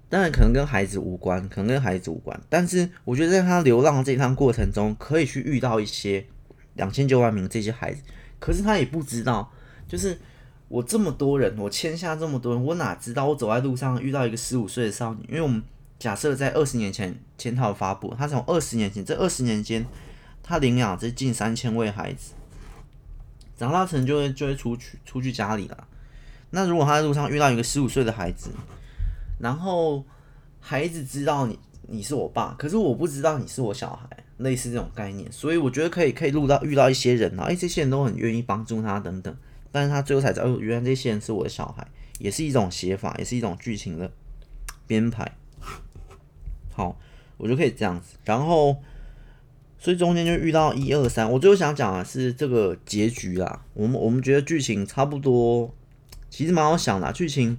[0.10, 6.26] 当然可能跟孩子无关，可能跟孩子无关，但是我觉得在他流浪这一趟过程中，可以去遇到一些
[6.74, 8.02] 两千九百名这些孩子，
[8.40, 9.52] 可是他也不知道，
[9.88, 10.20] 就是
[10.68, 15.62] 我这么多人，我签下这么多人，我哪知道我走在路上遇到一个十五岁的少女，因为我们。
[16.00, 19.86] 假设在二十年前签套发布，他从二十年前这二十年间，
[20.42, 22.34] 他领养这近三千位孩子，
[23.56, 25.88] 长大成就会就会出去出去家里了。
[26.56, 28.52] 那如果他在路上遇到一个十五岁的孩子，
[29.40, 30.06] 然后
[30.60, 39.36] 孩子知道你你是我爸，可是我不知道你是我小孩，类似这种概念，所以我觉得可以可以录到遇到一些人啊，哎，这些人都很愿意帮助他等等，
[39.72, 41.88] 但是他最后才知道，哦，原来这些人是我的小孩，
[42.20, 44.12] 也是一种写法，也是一种剧情的
[44.86, 45.32] 编排。
[46.72, 46.96] 好，
[47.38, 48.78] 我就可以这样子，然后，
[49.80, 51.30] 所以中间就遇到一二三。
[51.32, 53.66] 我最后想讲的是这个结局啦。
[53.74, 55.74] 我们我们觉得剧情差不多，
[56.34, 57.14] 其实蛮好想的。
[57.14, 57.56] 剧情，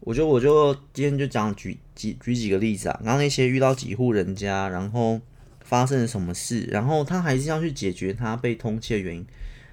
[0.00, 3.00] 我就我就今天就讲举举举几个例子啊。
[3.02, 5.18] 然后那些遇到几户人家，然后
[5.62, 9.26] 发生了什么事，然后他还是要去解决他被通缉的原因，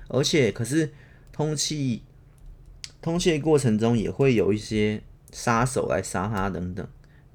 [0.08, 0.94] 而且可是
[1.34, 2.02] 通气
[3.02, 5.02] 通气的过程中也会有一些
[5.34, 6.88] 杀手来杀他等等。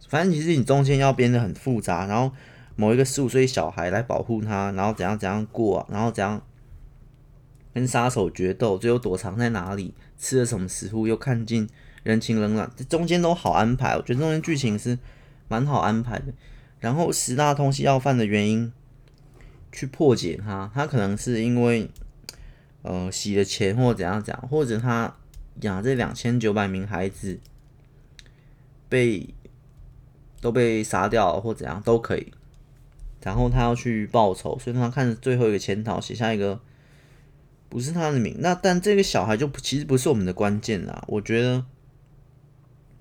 [0.08, 2.35] 反正其实你中间要编得很复杂，然后
[2.76, 6.40] 某一个十五岁小孩来保护他，然后怎样怎样过啊，然后怎样
[7.74, 11.68] 跟杀手决斗，最后躲藏在哪里，吃了什么食物，又看尽
[12.04, 13.96] 人情冷暖，这中间都好安排。
[13.96, 14.96] 我觉得中间剧情是
[15.48, 16.32] 蛮好安排的。
[16.78, 18.72] 然后十大通缉要犯的原因
[19.72, 21.90] 去破解他，他可能是因为
[22.82, 25.16] 呃洗了钱或怎样怎样，或者他
[25.62, 27.40] 养这两千九百名孩子
[28.88, 29.35] 被。
[30.42, 32.32] 都被杀掉了或怎样都可以，
[33.22, 36.58] 然后他要去报仇，所以他看着最后一个潜逃，写下一个
[37.72, 38.37] 不是他的名。
[38.40, 41.64] 那但这个小孩就其实不是我们的关键啦，我觉得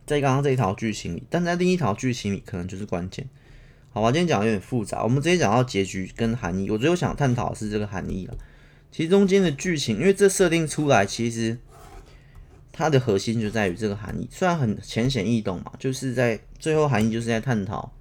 [0.05, 3.27] 在刚刚这一条剧情里，但在另一条剧情里可能就是关键。
[3.91, 6.69] 好吧，今天讲的有点复杂，我们直接讲到结局跟含义。
[6.69, 8.33] 我最后想探讨的是这个含义了。
[8.91, 11.57] 其实中间的剧情，因为这设定出来，其实。
[12.73, 17.91] 它的核心就在于这个含义，虽然很浅显易懂嘛，就是在最后含义就是在探讨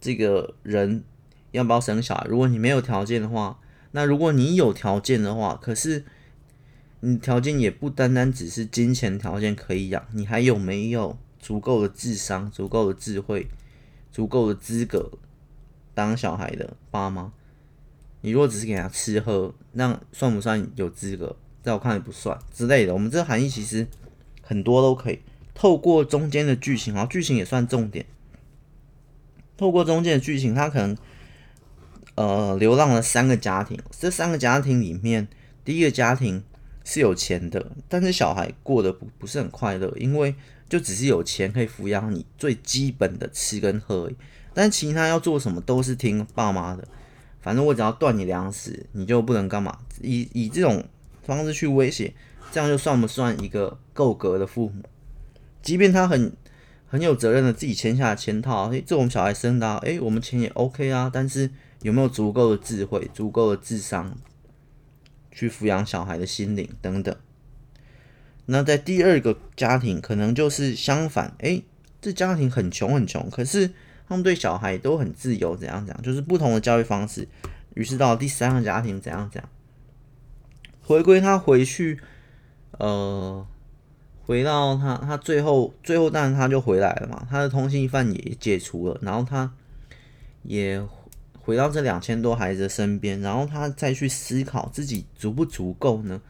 [0.00, 1.04] 这个人
[1.52, 2.26] 要不要生小孩。
[2.28, 3.56] 如果你没有条件的话，
[3.98, 6.04] 那如果你有条件的话，可是
[7.00, 13.48] 你条件也不单单只是金钱条件可以养，你还有没有足够的智商、足够的智慧、
[14.12, 15.10] 足够的资格
[15.94, 17.32] 当小孩的爸妈？
[18.20, 21.34] 你如果只是给他吃喝，那算不算有资格？
[21.60, 23.84] 在我看也不算之类的，我们这含义其实
[24.42, 25.18] 很多都可以
[25.56, 28.06] 透过中间的剧情，然后剧情也算重点。
[29.56, 30.96] 透过中间的剧情，他可能
[32.18, 35.28] 呃流浪了三个家庭，这三个家庭里面，
[35.64, 36.42] 第一个家庭
[36.84, 40.34] 是有钱的，但是小孩过得不不是很快乐，因为
[40.68, 44.10] 就只是有钱可以抚养你最基本的吃跟喝，
[44.52, 46.86] 但其他要做什么都是听爸妈的，
[47.40, 50.84] 反正我只要断你粮食，你就不能干嘛，以以这种。
[51.28, 52.14] 方式去威胁，
[52.50, 54.82] 这样就算不算一个够格的父母？
[55.60, 56.32] 即便他很
[56.86, 61.10] 很有责任的自己签下签套，诶，这种小孩生的，诶，我们钱也 OK 啊。
[61.12, 61.50] 但是
[61.82, 64.16] 有没有足够的智慧、足够的智商
[65.30, 67.14] 去抚养小孩的心灵等等？
[68.46, 71.62] 那在第二个家庭，可能就是相反，诶，
[72.00, 73.68] 这家庭很穷很穷，可是
[74.08, 77.28] 他们对小孩都很自由，怎样怎样，就是不同的教育方式。
[77.74, 79.50] 于是到第三个家庭，怎样怎样。
[80.82, 82.00] 回归他回去，
[82.78, 83.46] 呃，
[84.24, 87.26] 回到他他最后最后，当然他就回来了嘛。
[87.30, 89.52] 他的通缉犯也解除了，然后他
[90.42, 90.80] 也
[91.48, 96.20] 回到这两千多孩子的身边，然后他再去思考自己足不足够呢？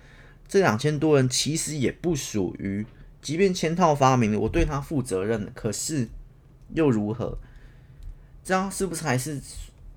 [0.46, 2.86] 这两千多人其实也不属于，
[3.20, 6.08] 即便签套发明了，我对他负责任，可是
[6.72, 7.36] 又如何？
[8.44, 9.40] 这样是不是还是？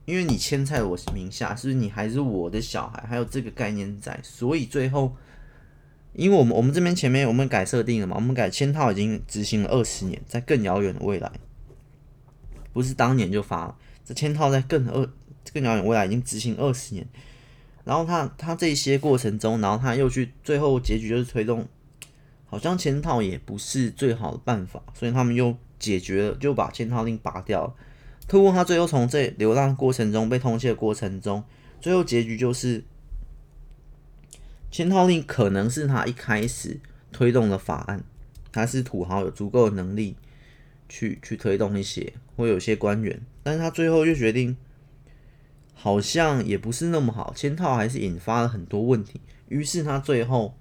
[0.05, 3.05] 因为你签在我名下，是不是你还是我的小孩？
[3.07, 5.15] 还有这个概念在，所以最后，
[6.13, 11.31] 因为我们我们这边前面我们改设定了嘛，我们改签套已经执行了二十年，在更遥远的未来，
[12.73, 15.07] 不是当年就发，这签套在更二
[15.53, 17.05] 更遥远未来已经执行二十年，
[17.83, 21.67] 然后他他这些过程中，然后他又去最后结局就是推动，
[22.45, 27.73] 好像签套也不是最好的办法，所以他们又解决了，就把签套令拔掉了。
[28.27, 31.43] 透过他最后从这流浪过程中被通缉的过程中，
[31.81, 32.83] 最后结局就是，
[34.71, 36.79] 签套令可能是他一开始
[37.11, 38.03] 推动的法案，
[38.51, 40.15] 他是土豪有足够的能力
[40.87, 44.57] 去去推动一些，会有些官员，但是他最后又决定，
[45.73, 50.57] 好像也不是那么好，签套还是引发了很多问题，于是他最后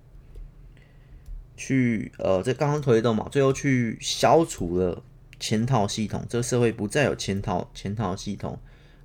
[1.57, 5.03] 去呃，这刚刚推动嘛，最后去消除了
[5.39, 8.59] 签套系统，这个社会不再有签套签套系统。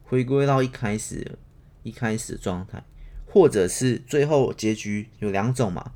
[0.07, 1.39] 回归到一开始
[1.81, 2.83] 一开始状态，
[3.25, 5.93] 或者是最后结局有两种嘛？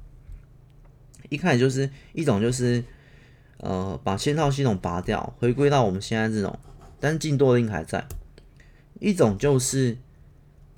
[1.29, 2.83] 一开始就是一种就是
[3.59, 6.59] 呃把签套系统拔掉，回归到我们现在这种，
[6.99, 8.01] 但进度令还在；
[8.99, 9.97] 一种就是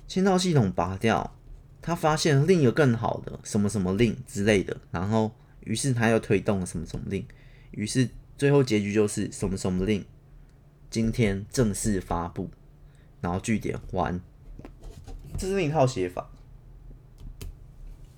[0.06, 1.34] 签套系统拔掉，
[1.80, 7.26] 他发现另一个更好的什么什么令之类的，然后于是他又推动了什么什么令，
[7.72, 10.04] 于是最后结局就是什么什么令
[10.90, 12.50] 今天正式发布。
[13.20, 14.20] 然后据点完，
[15.38, 16.28] 这是另一套写法。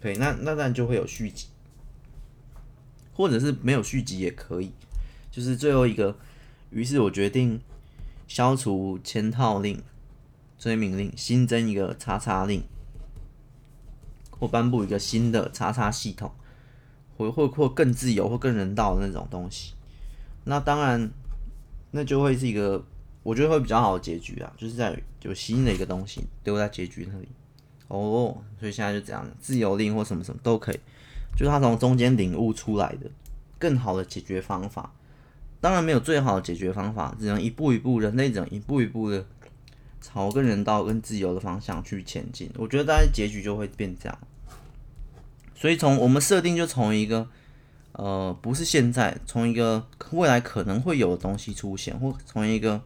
[0.00, 1.48] 对，那那当然就会有续集，
[3.14, 4.72] 或者是没有续集也可以。
[5.30, 6.16] 就是最后一个，
[6.70, 7.60] 于是我决定
[8.28, 9.82] 消除签套令、
[10.58, 12.62] 追名令，新增一个叉叉令，
[14.30, 16.30] 或颁布一个新的叉叉系统，
[17.16, 19.72] 或或或更自由或更人道的那种东西。
[20.44, 21.10] 那当然，
[21.92, 22.84] 那就会是一个。
[23.24, 27.28] 我觉得会比较好的结局啊，就是在有新的一个东西丢在结局那里
[27.88, 30.78] 哦，所以现在就这样，自由令或什么什么都可以，
[31.36, 33.10] 就是他从中间领悟出来的
[33.58, 34.92] 更好的解决方法。
[35.60, 39.24] 当然没有最好的解决方法，只能一步一步，人类只能一步一步的
[40.00, 42.50] 朝更人道、更自由的方向去前进。
[42.56, 44.18] 我觉得大概结局就会变这样。
[45.54, 47.28] 所以从我们设定就从一个
[47.92, 52.82] 呃不是现在，从一个未来可能会有的东西出现，或从一个。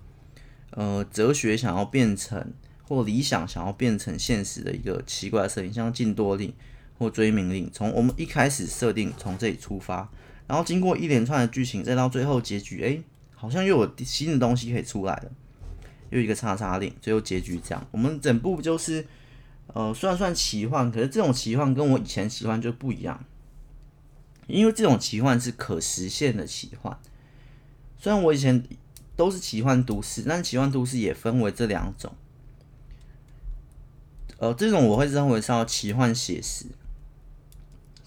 [0.72, 6.52] 呃，哲学想要变成或理想想要变成现实的一个奇怪的设定，像禁多令
[6.98, 10.10] 或追名令，从我们一开始设定从这里出发，
[10.46, 13.00] 然后经过一连串的剧情，再到最后结局，哎，
[13.34, 15.30] 好像又有新的东西可以出来了，
[16.10, 17.86] 又一个叉叉令，最后结局这样。
[17.90, 19.06] 我们整部就是，
[19.68, 23.24] 呃，虽然算奇幻，可是这种奇幻跟我以前奇幻就不一样，
[24.46, 26.98] 因为这种奇幻是可实现的奇幻，
[27.98, 28.64] 虽然我以前。
[29.18, 32.14] 都是奇幻都市，但奇幻都市也分为这两种。
[34.38, 36.66] 呃，这种我会认为是要奇幻写实，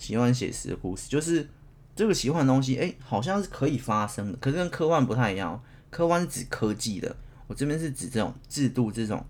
[0.02, 1.48] 奇幻写实的故事，就是
[1.96, 5.62] 这个奇幻东西，哎、好像是可以发生的，可是跟科幻不太一样。
[5.92, 9.24] 科幻是指科技的，我这边是指这种制度、这种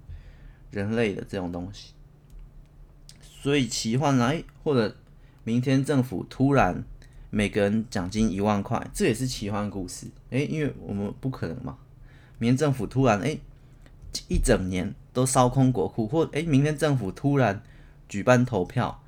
[0.72, 1.92] 人类的这种东西。
[3.22, 4.96] 所以奇幻来，或者
[5.44, 6.84] 明天政府突然。
[7.34, 10.06] 每个人奖金一万块，这也是奇幻故事。
[10.32, 11.78] 哎，因为我们不可能嘛，
[12.38, 13.38] 明天政府突然哎，
[14.28, 17.64] 一整年都烧空国库，或哎，明天政府突然
[18.10, 19.01] 举办投票，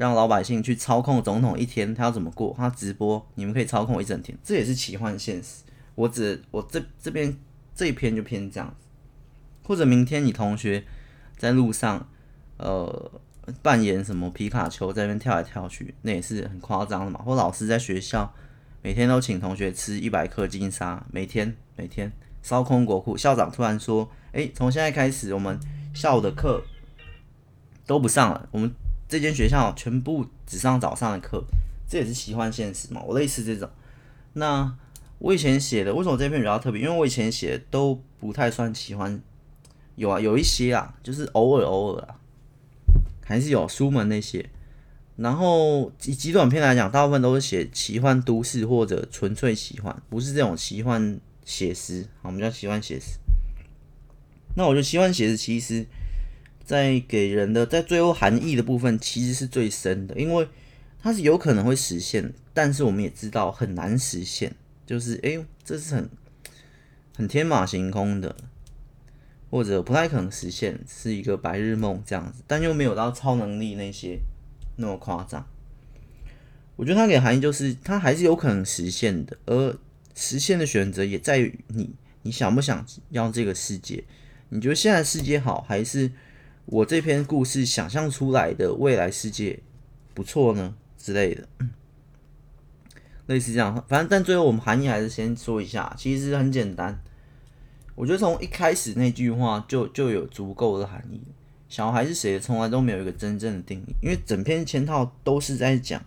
[0.00, 2.54] 让老百姓去操控总统一天，他要怎么过？
[2.56, 5.62] 他直播，你们可以操控一整天，这也是奇幻现实。
[5.94, 7.36] 我只我这这边
[7.74, 8.86] 这一篇就偏这样子，
[9.62, 10.82] 或者明天你同学
[11.36, 12.08] 在路上，
[12.56, 13.12] 呃。
[13.62, 17.20] 扮演什么皮卡丘在那边跳来跳去，那也是很夸张的嘛。
[17.20, 18.32] 或老师在学校
[18.80, 23.16] 每天都请同学吃一百克金沙，每天每天烧空国库。
[23.16, 25.58] 校长突然说：“哎、欸，从现在开始，我们
[25.92, 26.62] 下午的课
[27.86, 28.72] 都不上了，我们
[29.10, 31.44] 这间学校全部只上早上的课。”
[31.86, 33.02] 这也是奇幻现实嘛。
[33.04, 33.68] 我类似这种。
[34.34, 34.72] 那
[35.18, 36.80] 我以前写的，为什么这篇比较特别？
[36.80, 39.20] 因为我以前写的都不太算奇幻，
[39.96, 42.14] 有啊，有一些啊，就是偶尔偶尔啊。
[43.22, 44.50] 还是有书门那些，
[45.14, 52.06] 然后以极短篇来讲，大部分都是写奇幻都市或者纯粹奇幻，不是这种奇幻写实。
[52.22, 53.18] 我们叫奇幻写实。
[54.56, 55.86] 那我觉得奇幻写实其实，
[56.70, 60.46] 在给人的在最后含义的部分，其实是最深的，因为
[61.02, 64.54] 它是有可能会实现，但是我们也知道很难实现，
[64.86, 66.08] 就是哎、这是很
[67.16, 68.36] 很天马行空的。
[69.50, 74.20] 或者不太可能实现，是一个白日梦这样子，但又没有到超能力那些
[74.76, 75.44] 那么夸张。
[76.76, 79.76] 我觉得它给含义就是，它还是有可能实现的，而
[80.14, 81.90] 实现的选择也在于你，
[82.22, 84.04] 你想不想要这个世界？
[84.50, 86.12] 你觉得现在世界好，还是
[86.66, 89.60] 我这篇故事想象出来的未来世界
[90.14, 90.74] 不错呢？
[90.96, 91.48] 之类的，
[93.26, 93.74] 类似这样。
[93.88, 97.02] 反正，但最后我们含义还是先说一下，其实很简单。
[97.94, 101.20] 我觉得从一开始那句话就就有足够的含义。
[101.68, 106.02] 小孩是谁，从来都没有一个真正的定义，因为整篇签套都是在讲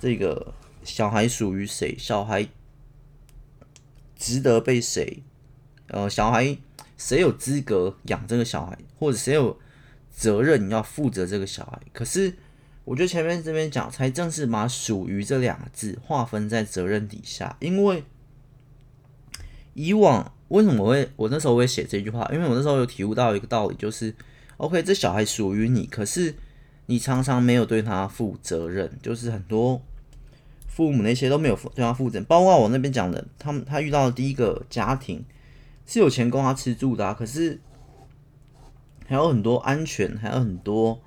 [0.00, 0.54] 这个
[0.84, 2.48] 小孩属于谁，小孩
[4.16, 5.22] 值得被谁，
[5.88, 6.56] 呃，小孩
[6.98, 9.58] 谁有资格养这个小孩，或者谁有
[10.10, 11.80] 责任，你要负责这个小孩。
[11.94, 12.34] 可是，
[12.84, 17.56] 我觉得前面这边讲，才正是把“属于”这两个字划分在责任底下。
[17.60, 18.02] 因为
[19.74, 22.28] 以往为什么会我那时候会写这句话？
[22.32, 24.12] 因为我那时候有体悟到一个道理，就是
[24.56, 26.34] ，OK，这小孩属于你，可是
[26.86, 29.80] 你常常没有对他负责任，就是很多
[30.66, 32.20] 父母那些都没有对他负责。
[32.22, 35.24] 包括我那边讲的，他们他遇到的第一个家庭
[35.88, 37.58] 是有钱供他吃住的，可是。
[39.10, 41.00] 还有很多安全，还有很多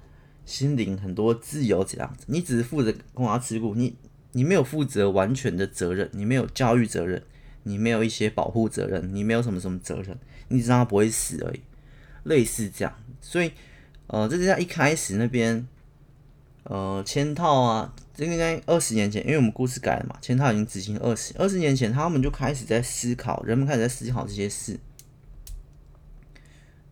[0.43, 2.25] 心灵，很多自由这样子。
[2.29, 3.95] 你只是负责供他吃苦，你
[4.31, 7.21] 你没有负责完全的责任，你没有教育责任，
[7.61, 10.17] 你没有一些保护责任，你没有什么什么责任，
[10.47, 11.59] 你只让他不会死而已，
[12.23, 12.91] 类似这样。
[13.21, 13.51] 所以，
[14.07, 15.67] 呃，这是在一开始那边，
[16.63, 17.93] 呃，嵌套啊，
[18.29, 24.79] 应该二十年前，因为我们故事改了嘛，前套已经执行二十二十年前，他们就开始在思考，人们开始在思考这些事，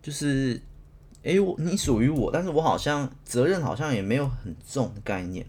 [0.02, 0.62] 就是。
[1.24, 5.46] 诶、欸，我你属于我，但是我好像责任好像也没有很重的概念，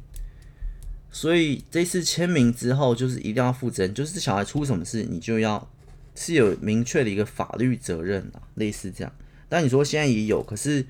[1.13, 5.71] 所以这次签名之后，就是一定要负责任，就是小孩出什么事，你就要
[6.17, 9.13] 是有明确的一个法律责任啊，类似这样。
[9.49, 10.85] 但你说现在也有，可是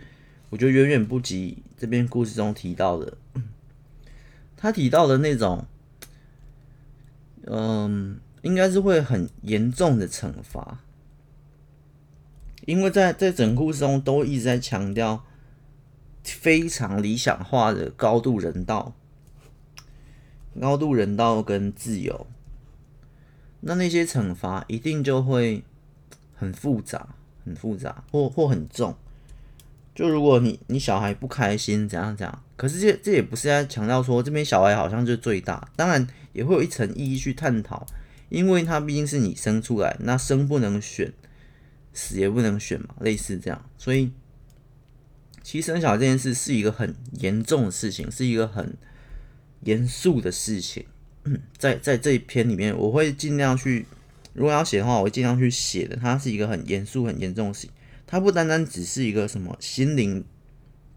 [0.49, 3.19] 我觉得远远不及这边故事中提到的，
[4.61, 5.65] 他提到的那种，
[7.47, 10.81] 嗯，应该是会很严重的惩罚。
[12.67, 15.25] 因为在在整故事中都一直在强调
[16.23, 18.93] 非常理想化的高度人道、
[20.61, 22.27] 高度人道跟自由，
[23.61, 25.65] 那那些惩罚一定就会
[26.37, 27.15] 很复杂、
[27.47, 28.95] 很复杂或或很重。
[29.95, 37.87] 就如果你你小孩不开心怎样怎样，可是这这也不是在强调说这边小孩好像就最大，当然也会有一层意义去探讨，
[38.29, 41.11] 因为他毕竟是你生出来，那生不能选。
[41.93, 44.13] 死也不能选嘛，类似这样，所以
[45.43, 48.77] 其实生小孩这件事是一个很严重的事情，是一个很
[49.63, 50.85] 严肃的事情。
[51.59, 53.87] 在在这一篇里面，我会尽量去，
[54.35, 55.97] 如果要写的话，我会尽量去写的。
[55.97, 57.67] 它是一个很严肃、很严重的事，
[58.07, 60.25] 它不单单只是一个什么心灵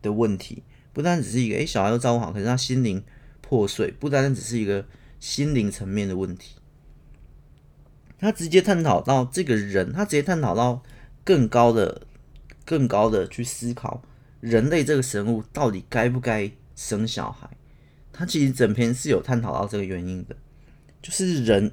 [0.04, 0.62] 的问题，
[0.94, 3.04] 不单只是一个诶、欸，小孩都照顾好，可是他心灵
[3.42, 4.86] 破碎，不单单只是一个
[5.20, 6.56] 心灵层面的问题。
[8.20, 10.82] 他直接探讨到这个人，他直接探讨到
[11.26, 12.04] 更高的、
[12.64, 14.02] 更高的去思考
[14.40, 17.50] 人类这个生物到底该不该生小孩。
[18.14, 20.36] 他其实整篇是有探讨到这个原因的，
[21.02, 21.72] 就是人，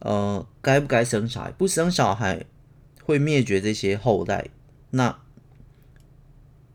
[0.00, 1.52] 呃，该不该生小孩？
[1.52, 2.44] 不生小孩
[3.04, 4.48] 会灭绝这些后代，
[4.90, 5.21] 那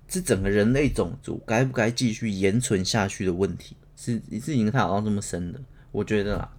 [0.08, 5.60] 是整个人类种族该不该继续延存下去的问题，是是已经探讨到这么深的，
[5.92, 6.54] 我觉得啦。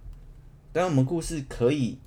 [0.71, 1.97] 但我们故事可以，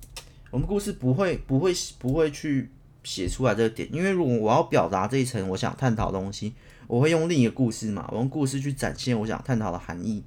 [0.49, 2.69] 我们故事不会不会不会去
[3.03, 6.53] 写出来这个点，因为如果我要表达这一层我想探讨的东西，
[6.87, 10.23] 我会用另一个故事嘛，我用故事去展现我想探讨的含义。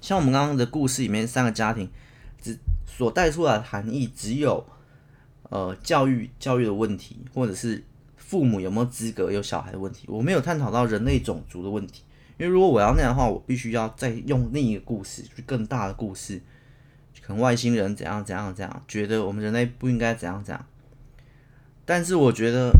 [0.00, 1.90] 像我们刚刚的故事里面三个家庭，
[2.40, 4.64] 只所带出来的含义只有，
[5.50, 7.84] 呃，教育教育的问题，或者是
[8.28, 12.02] 父母有没有资格有小孩的问题，我没有探讨到人类种族的问题，
[12.36, 16.38] 因为如果我要那样的话，我必须要再用另一个故事，去更大的故事。
[17.22, 20.66] 可能外星人怎样怎样怎样，觉得我们人类不应该怎样怎样，
[21.86, 22.70] 但是我觉得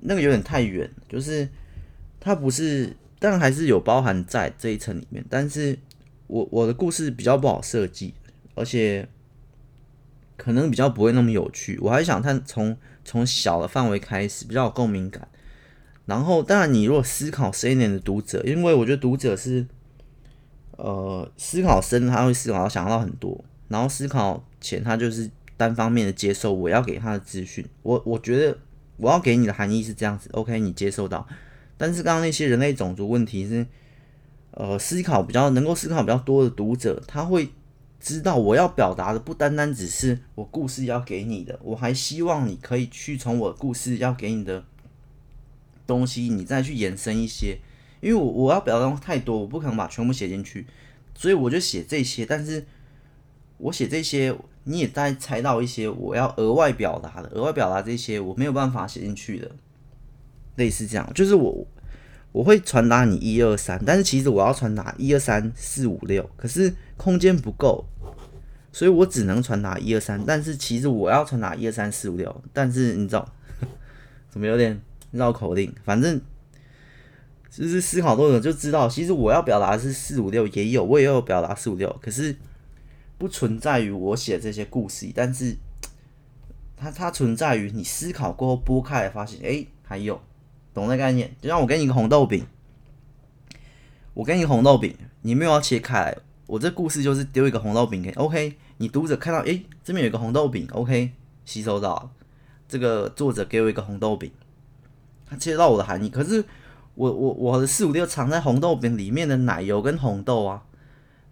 [0.00, 1.48] 那个有点太远，就是
[2.18, 5.24] 它不是，但还是有包含在这一层里面。
[5.30, 5.78] 但是
[6.26, 8.14] 我我的故事比较不好设计，
[8.56, 9.08] 而且
[10.36, 11.78] 可能比较不会那么有趣。
[11.80, 12.76] 我还想看从
[13.10, 15.26] 从小的范围开始，比较有共鸣感。
[16.06, 19.66] 然后，当然你如果思考深一点的读者，因为我觉得读者是。
[20.82, 27.62] 呃，思考深，他会思考到想到很多，然后思考浅，他就是单方面的接受我要给他的资讯。
[27.82, 28.56] 我我觉得
[28.96, 31.26] 我要给你的含义是这样子，OK，你接受到。
[31.76, 33.66] 但是刚刚那些人类种族问题是，
[34.52, 37.50] 呃，思考比较能够思考比较多的读者，他会
[38.00, 44.64] 知道我要表达的不单单只是我故事要给你的，我还希望你可以去从我故事要给你的
[45.86, 47.58] 东西，你再去延伸一些。
[48.00, 50.66] 因为我我要表达太多，我不可能把全部写进去，
[51.14, 52.24] 所以我就写这些。
[52.24, 52.64] 但是
[53.58, 54.34] 我写这些，
[54.64, 59.50] 你也在猜到一些我要额外表达的，额外表达这些我没有办法写进去的，
[60.56, 61.06] 类似这样。
[61.14, 61.66] 就是我
[62.32, 67.84] 我会传达你一二三，但是其实我要传达一二三四五六，可是空间不够，
[68.72, 70.22] 所以我只能传达一二三。
[70.26, 73.28] 但是其实我要传达一二三四五六，但是你知道
[74.30, 74.80] 怎么有点
[75.12, 76.20] 绕口令，反正。
[77.52, 82.36] 就是思考多了就知道，其实我要表达是四五六也有，我也有表达四五六，可是
[83.18, 85.56] 不存在于我写这些故事，但是
[86.76, 90.22] 它它存在于你思考过后拨开来发现，哎、还有，
[90.80, 91.30] 懂那概念？
[91.40, 92.46] 就像我给你一个红豆饼，
[94.14, 96.16] 我给你红豆饼，你没有要切开来，
[96.46, 98.56] 我这故事就是丢一个红豆饼给，OK？
[98.78, 101.12] 你读者看到，诶、这边有一个红豆饼，OK？
[101.44, 102.10] 吸收到
[102.68, 104.30] 这个作者给我一个红豆饼，
[105.26, 106.08] 他切到我的含义。
[106.08, 106.44] 可是
[106.94, 110.62] 我我我的四五六藏在红豆饼里面的奶油跟红豆啊，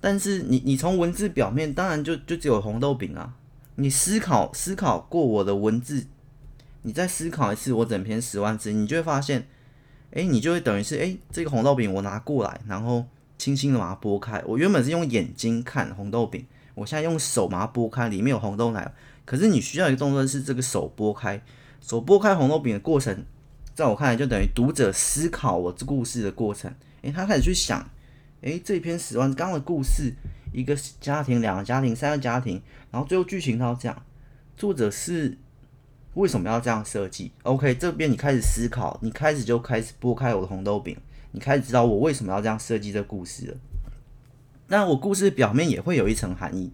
[0.01, 3.34] 但是你你从文字表面，当然就就只有红豆饼啊。
[3.76, 6.07] 你思考思考过我的文字，
[6.82, 9.46] 你再思考一次我整篇十万字，你就会发现，
[10.12, 13.04] 哎，你就会等于是，哎，这个红豆饼我拿过来，然后
[13.36, 14.42] 轻轻的把它剥开。
[14.46, 18.92] 我原本是用眼睛看红豆饼，我现在用手把它剥开，里面有红豆奶。
[19.24, 21.42] 可是你需要一个动作是这个手剥开，
[21.80, 23.24] 手剥开红豆饼的过程，
[23.74, 26.72] 在我看来就等于读者思考我这故事的过程。
[27.02, 27.90] 诶，他开始去想，
[28.40, 30.14] 诶，这篇十万刚的故事，
[30.52, 34.02] 一个家庭、两个家庭、三个家庭，然后最后剧情到这样，
[34.56, 35.36] 作者是
[36.18, 40.96] 为什么要这样设计？OK，这边你开始思考，你开始就开始剥开我的红豆饼，
[41.32, 43.56] 你开始知道我为什么要这样设计这故事了。
[44.66, 46.72] 那我故事表面也会有一层含义，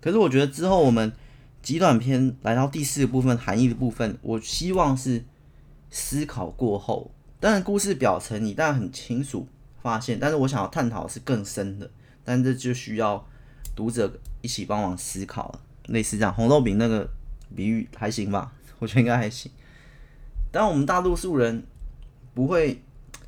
[0.00, 1.12] 可是我觉得之后我们。
[1.60, 5.24] 极短篇来到第四部分，含义的部分，我希望是
[5.90, 7.10] 思考过后，
[7.40, 9.46] 当然故事表层你当然很清楚
[9.82, 11.90] 发现，但是我想要探讨是更深的，
[12.24, 13.22] 但这就需要
[13.74, 14.10] 读者
[14.40, 15.60] 一起帮忙思考了。
[15.88, 17.06] 类似这样，红豆饼那个
[17.54, 18.52] 比喻还行吧？
[18.78, 19.50] 我觉得应该还行。
[20.50, 21.64] 但我们大多数人
[22.34, 22.82] 不会，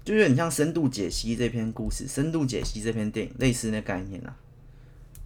[0.05, 4.37] 就有点像深度解析这篇故事，深度解析这篇电影，类似那概念啊。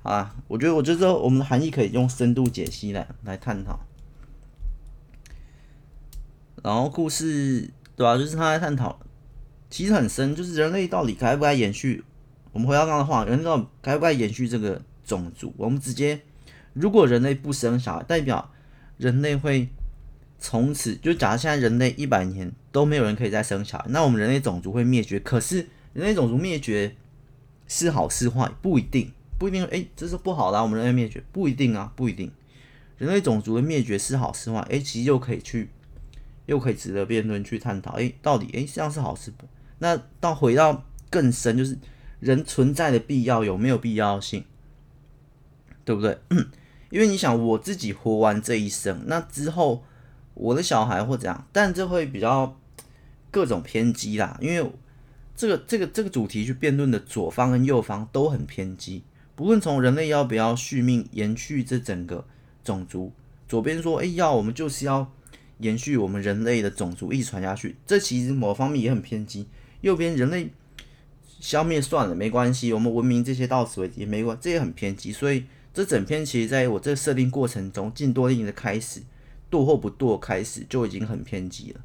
[0.02, 3.80] 啊，我觉得，我觉得我们的含义可以用深度解析来来探讨。
[6.62, 8.98] 然后故事，对吧、就是他在探讨，
[9.70, 12.04] 其实很深，就是人类到底该不该延续？
[12.52, 15.54] 我们回到刚刚的话，人类到底该不该延续这个种族？
[15.56, 16.22] 我们直接，
[16.72, 18.50] 如果人类不生小孩，代表
[18.96, 19.68] 人类会
[20.44, 25.18] 从此就假设现在人类一百年都没有人可以再生小孩，那我们人类种族会灭绝。
[25.18, 26.94] 可是人类种族灭绝
[27.66, 29.10] 是好是坏，不一定。
[29.38, 32.30] 不一定，哎，这是不好的，我们人类灭绝不一定啊，不一定。
[32.98, 34.60] 人类种族的灭绝是好是坏？
[34.68, 35.70] 哎，其实又可以去，
[36.44, 37.92] 又可以值得辩论去探讨。
[37.92, 39.46] 哎，到底哎这样是好是不？
[39.78, 41.78] 那到回到更深，就是
[42.20, 44.44] 人存在的必要有没有必要性？
[45.86, 46.18] 对不对？
[46.90, 49.82] 因为你想，我自己活完这一生，那之后
[50.34, 52.58] 我的小孩或怎样，但这会比较
[53.30, 54.36] 各种偏激啦。
[54.40, 54.70] 因为
[55.34, 59.02] 这个这个这个主题去辩论的左方跟右方都很偏激。
[59.36, 62.24] 不论从人类要不要续命、延续这整个
[62.62, 63.10] 种族，
[63.48, 65.10] 左边说，哎，要我们就是要
[65.58, 69.48] 延续我们人类的种族一直传下去，这其实某方面也很偏激。
[69.80, 70.50] 右边人类
[71.40, 75.10] 消灭算了，没关系，我们文明这些到此为止也没关，这也很偏激。
[75.10, 79.02] 所以这整篇其实在我这设定过程中，尽多令的开始，
[79.50, 81.80] 剁或不剁开始就已经很偏激了，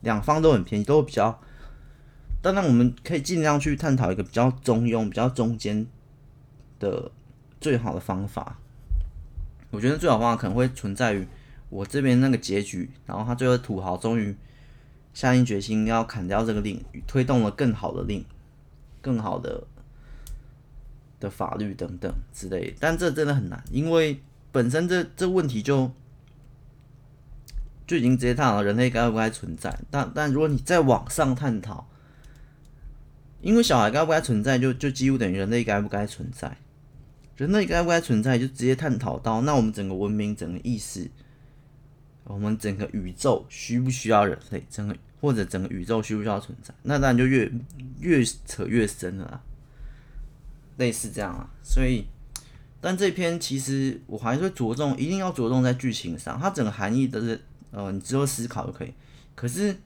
[0.00, 1.40] 两方都很偏激，都比较。
[2.42, 5.86] 当然，我们可以尽量去探讨一个比较中庸、比较中间。
[6.80, 7.12] 的
[7.60, 8.56] 最好的方法，
[9.70, 11.26] 我觉得最好方法可能会存在于
[11.68, 14.34] 我这边那个结局，然后他最后土豪终于
[15.12, 18.24] 下定决心要砍掉这个令，推动了更好的令，
[19.02, 19.62] 更好的
[21.20, 22.74] 的法律等等之类。
[22.80, 24.18] 但这真的很难，因为
[24.50, 25.92] 本身这这问题就
[27.90, 29.76] 就已经直接探讨人类该不该存在。
[29.90, 31.88] 但但如果你再往上探讨，
[33.40, 36.56] 因为小孩该不该存在就，就几乎等于人类该不该存在。
[37.36, 41.10] 人类该不该存在，就直接探讨到，那我们整个文明、整个意识，
[42.22, 44.64] 我们整个宇宙需不需要人类？
[44.70, 46.72] 整个或者整个宇宙需不需要存在？
[46.84, 47.50] 那当然就越
[47.98, 49.42] 越扯越深了，
[50.76, 51.50] 类似这样啊。
[51.64, 52.04] 所以，
[52.80, 58.92] 但这篇其实我还是着重，一定要着重在剧情上，它整个含义都是，呃，你之后思考就可以。
[59.34, 59.78] 可是，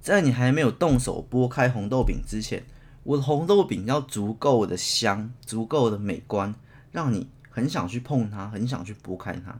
[0.00, 2.62] 在你还没有动手剥开红豆饼之前。
[3.02, 6.52] 我的红豆饼要足够的香，足够的美观，
[6.90, 9.56] 让你很想去碰它，很想去剥开它。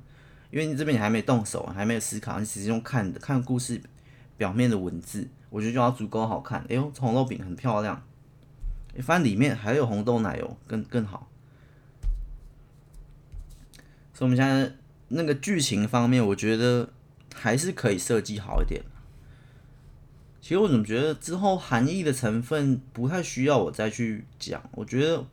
[0.51, 3.81] 因为你这边你还没动手，还没有思考，你只是用看的，看故事
[4.37, 6.61] 表面的文字，我觉得就要足够好看。
[6.69, 8.03] 哎呦，红豆饼很漂亮，
[9.01, 11.29] 发现里面还有红豆奶油，更更好。
[14.13, 14.75] 所以我们现在
[15.07, 16.91] 那个剧情方面，我觉得
[17.37, 18.83] 还是可以设计好一点。
[20.41, 24.63] 其实我怎么觉得之后含义的成分不太需要我再去讲？
[24.73, 25.25] 我觉得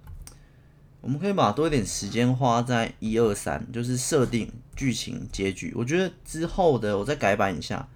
[1.01, 5.71] 我们可以把多一点时间花在一二三，就是设定剧情结局。
[5.75, 7.87] 我觉得之后的我再改版一下。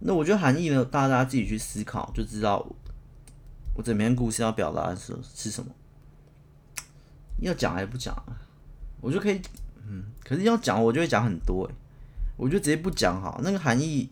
[0.00, 2.66] 那我觉得含义呢，大家自己去思考就知道
[3.76, 5.70] 我整篇故事要表达的是是什么。
[7.40, 8.14] 要讲还是不讲？
[9.00, 9.40] 我就可以，
[9.86, 11.68] 嗯，可是要讲我就会讲很多，
[12.36, 14.10] 我就直接不讲哈，那个含义。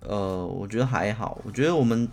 [0.00, 1.40] 呃，我觉得还好。
[1.44, 2.08] 我觉得我们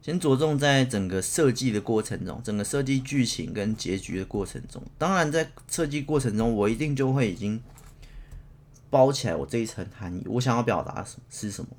[0.00, 4.82] 先着重在整个设计的过程中，整个设计剧情跟结局的过程中。
[4.96, 7.60] 当然，在设计过程中，我一定就会已经
[8.90, 11.70] 包起来我这一层含义，我想要表达什是什么，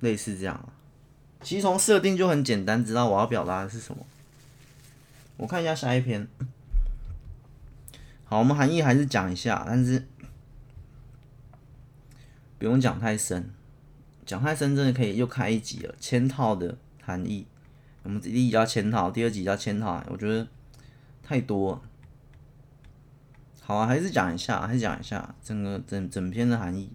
[0.00, 0.68] 类似这样。
[1.42, 4.06] 其实从设定就很简单，知道我要表达的是什么。
[5.36, 6.26] 我看一下下一篇。
[8.34, 10.08] 好，我们含义还是讲一下，但是
[12.58, 13.48] 不用讲太深，
[14.26, 15.94] 讲太深真的可以又开一集了。
[16.00, 17.46] 嵌套的含义，
[18.02, 20.48] 我们第一集叫嵌套，第二集叫嵌套，我觉得
[21.22, 21.80] 太多。
[23.60, 26.90] 好啊，还是讲一下，还是讲一下整个整整篇的含义，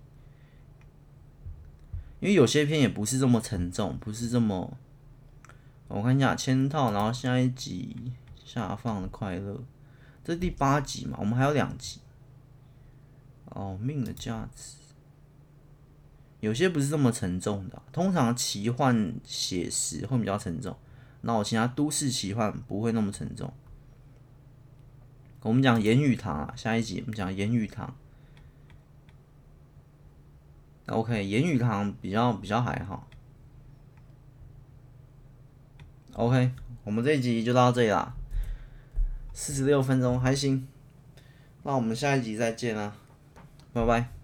[2.19, 4.77] 因为有些篇也不是这么沉重，不是这么。
[5.87, 8.11] 我看一下嵌套，然后下一集
[8.43, 9.63] 下放的快乐。
[10.29, 11.17] 这第八集嘛？
[11.19, 12.01] 我们还有两集。
[13.45, 14.75] 哦，命的价值，
[16.39, 17.81] 有些不是这么沉重的。
[17.91, 20.77] 通常奇幻写实会比较沉重，
[21.21, 23.51] 那我其他都市奇幻不会那么沉重。
[25.41, 27.95] 我们讲言语堂啊，下一集我们讲言语堂。
[30.85, 33.07] OK，言语堂比较比较还好。
[36.13, 36.51] OK，
[36.83, 38.15] 我们这一集就到这里啦。
[39.41, 40.67] 四十六分钟还行，
[41.63, 42.93] 那我们下一集再见啦，
[43.71, 44.18] 拜拜。